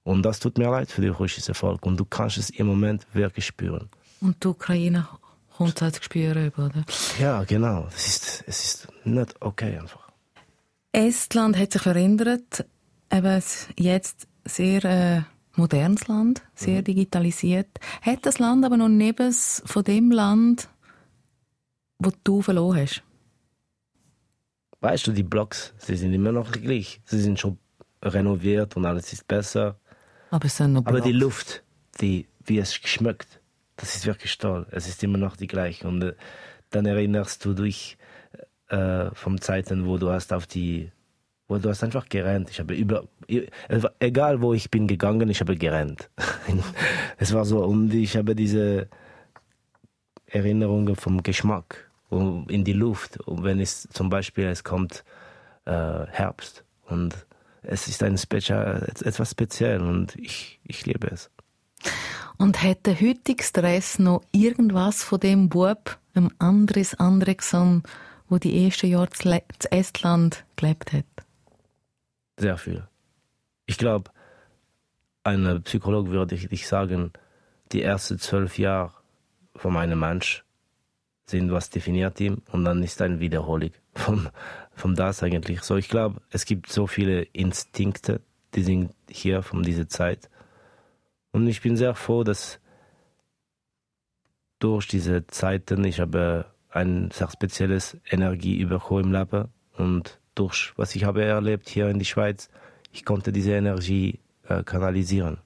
[0.06, 1.84] Und das tut mir leid für das russische Volk.
[1.84, 3.90] Und du kannst es im Moment wirklich spüren.
[4.20, 5.08] Und die Ukraine
[5.56, 6.84] kommt es spüren, oder?
[7.18, 7.88] Ja, genau.
[7.88, 10.08] Es ist, es ist nicht okay einfach.
[10.92, 12.64] Estland hat sich verändert.
[13.10, 13.42] Eben
[13.76, 15.22] jetzt sehr äh,
[15.56, 16.84] modernes Land, sehr mhm.
[16.84, 17.80] digitalisiert.
[18.00, 20.68] Hat das Land aber noch neben von dem Land,
[21.98, 23.02] wo du verloren hast?
[24.82, 27.00] Weißt du, die Blocks, sie sind immer noch gleich.
[27.06, 27.58] Sie sind schon
[28.00, 29.80] renoviert und alles ist besser.
[30.76, 31.62] Aber, Aber die Luft,
[32.00, 33.40] die, wie es schmeckt,
[33.76, 34.66] das ist wirklich toll.
[34.70, 35.86] Es ist immer noch die gleiche.
[35.86, 36.14] Und äh,
[36.70, 37.98] dann erinnerst du dich
[38.68, 40.90] äh, vom Zeiten, wo du hast auf die,
[41.48, 42.50] wo du hast einfach gerannt.
[42.50, 43.04] Ich habe über,
[44.00, 46.10] egal wo ich bin gegangen, ich habe gerannt.
[47.18, 48.88] es war so, und ich habe diese
[50.26, 53.20] Erinnerungen vom Geschmack in die Luft.
[53.20, 55.04] Und wenn es zum Beispiel es kommt
[55.64, 57.25] äh, Herbst und
[57.66, 61.30] es ist ein Spezial, etwas speziell und ich, ich liebe es.
[62.38, 67.82] Und hat der heutige Stress noch irgendwas von dem Bub, einem Andres Andrexon,
[68.28, 71.04] wo die ersten Jahre zu Estland gelebt hat?
[72.38, 72.86] Sehr viel.
[73.66, 74.10] Ich glaube,
[75.24, 77.12] ein Psychologe würde ich sagen,
[77.72, 78.92] die ersten zwölf Jahre
[79.56, 80.44] von meinem Mensch
[81.26, 84.28] sind, was definiert ihn und dann ist eine Wiederholung von,
[84.76, 85.62] von das eigentlich.
[85.62, 88.20] So, ich glaube, es gibt so viele Instinkte,
[88.54, 90.30] die sind hier von dieser Zeit.
[91.32, 92.60] Und ich bin sehr froh, dass
[94.58, 101.04] durch diese Zeiten ich habe ein sehr spezielles Energie im Leben und durch was ich
[101.04, 102.48] habe erlebt hier in der Schweiz,
[102.92, 105.38] ich konnte diese Energie äh, kanalisieren.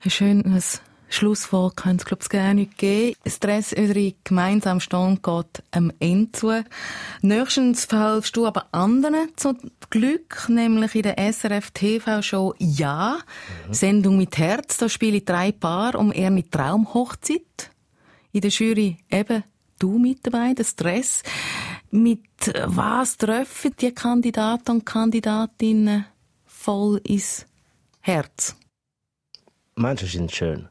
[0.00, 3.16] Ein schönes Schlusswort könnte es, glaube ich, gerne nicht geben.
[3.26, 6.64] Stress, unsere gemeinsame Stunde geht am Ende zu.
[7.22, 9.54] Nächstens verhelfst du aber anderen zu
[9.90, 13.18] Glück, nämlich in der SRF TV-Show Ja,
[13.68, 13.74] mhm.
[13.74, 14.78] Sendung mit Herz.
[14.78, 17.70] Da spiele ich drei Paar um eher mit Traumhochzeit.
[18.32, 19.44] In der Jury eben
[19.78, 21.22] du mit dabei, der Stress.
[21.90, 22.20] Mit
[22.66, 26.04] was treffen die Kandidaten und Kandidatinnen
[26.44, 27.46] voll ins
[28.00, 28.56] Herz?
[29.76, 30.68] Manche sind schön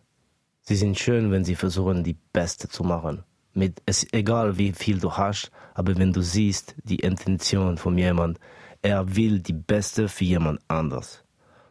[0.68, 3.24] Sie sind schön, wenn sie versuchen, die Beste zu machen.
[3.54, 8.40] Mit, es egal wie viel du hast, aber wenn du siehst die Intention von jemand,
[8.82, 11.24] er will die Beste für jemand anders.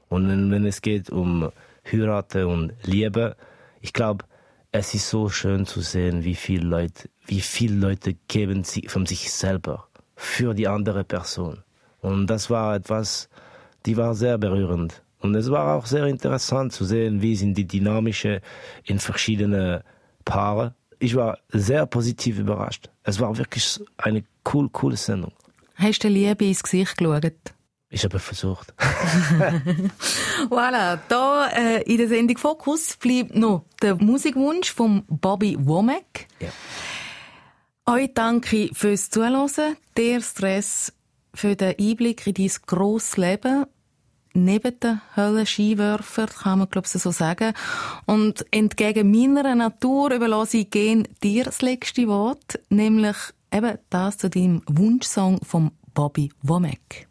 [0.09, 1.51] Und wenn es geht um
[1.91, 3.37] Heiraten und Liebe,
[3.81, 4.25] ich glaube,
[4.71, 9.07] es ist so schön zu sehen, wie viele Leute, wie viele Leute geben sie von
[9.07, 11.65] sich selber für die andere Person.
[12.01, 13.29] Und das war etwas,
[13.87, 15.04] die war sehr berührend.
[15.25, 18.43] Und es war auch sehr interessant zu sehen, wie sind die dynamische
[18.85, 19.83] in verschiedene
[20.27, 20.75] Paare.
[20.99, 22.91] Ich war sehr positiv überrascht.
[23.05, 24.22] Es war wirklich eine
[24.53, 25.33] cool, coole Sendung.
[25.77, 27.33] Hast du Liebe ins Gesicht geschaut?
[27.89, 28.75] Ich habe versucht.
[30.51, 36.27] voilà, da äh, in der Sendung Fokus bleibt noch der Musikwunsch von Bobby Womack.
[36.39, 36.51] Ja.
[37.95, 40.93] Euch danke fürs Zuhören, der Stress
[41.33, 43.64] für den Einblick in dein grosses Leben
[44.35, 47.55] neben den Höllenskiwerfer, kann man glaube ich so sagen.
[48.07, 53.16] Und entgegen meiner Natur überlasse ich gehen dir das letzte Wort, nämlich
[53.53, 57.07] eben das zu deinem Wunschsong von Bobby Womack.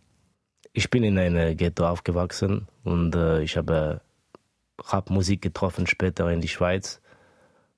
[0.73, 4.01] Ich bin in einem Ghetto aufgewachsen und äh, ich habe
[4.79, 6.99] Rapmusik getroffen später in die Schweiz.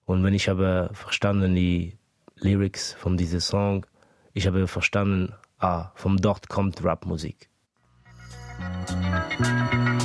[0.06, 1.98] Und wenn ich habe verstanden die
[2.36, 3.86] Lyrics von diesem Song,
[4.34, 7.50] ich habe verstanden, ah, von dort kommt Rapmusik.
[8.58, 10.05] Thank you.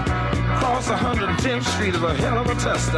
[0.71, 2.97] Across 110th Street is a hell of a tester.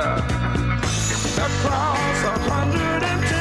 [1.42, 3.33] Across 110th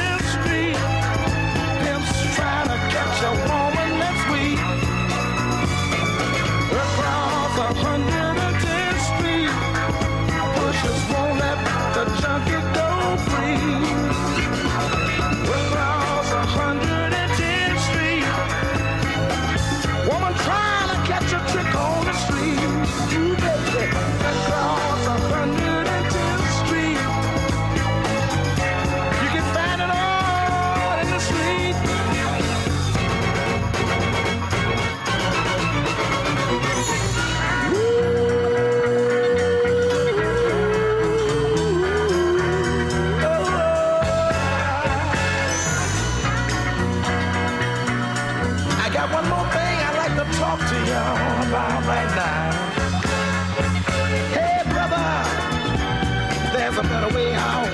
[56.73, 57.69] there's a better way out.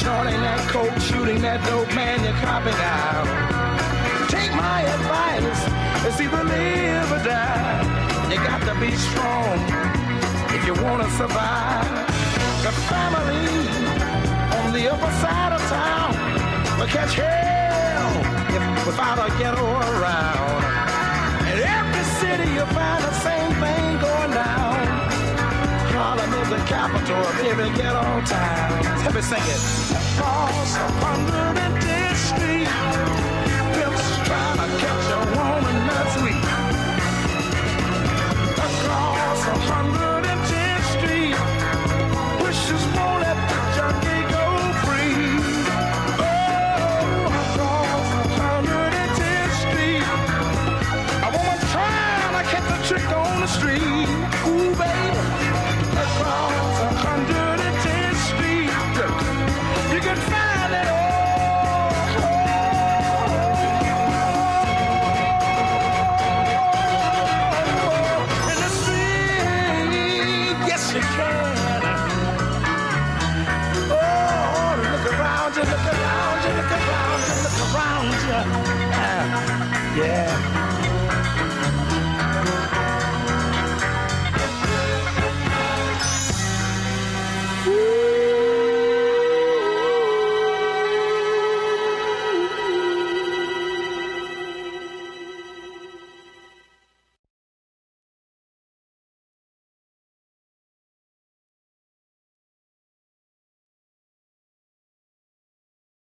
[0.00, 3.24] Shorting that coat, shooting that dope, man, you're copping out.
[4.28, 5.60] Take my advice,
[6.04, 7.80] it's either live or die.
[8.28, 9.56] You got to be strong
[10.52, 11.88] if you want to survive.
[12.64, 13.48] The family
[14.60, 16.12] on the upper side of town
[16.78, 18.12] will catch hell
[18.56, 20.60] if, without a ghetto around.
[21.52, 23.89] In every city you'll find the same thing.
[26.00, 28.84] Harlem is the capital of every ghetto town.
[29.04, 29.60] Help me sing it.
[30.16, 32.68] Across 110th Street,
[33.76, 36.44] pimps trying to catch a woman that's weak.
[38.56, 40.09] Across 100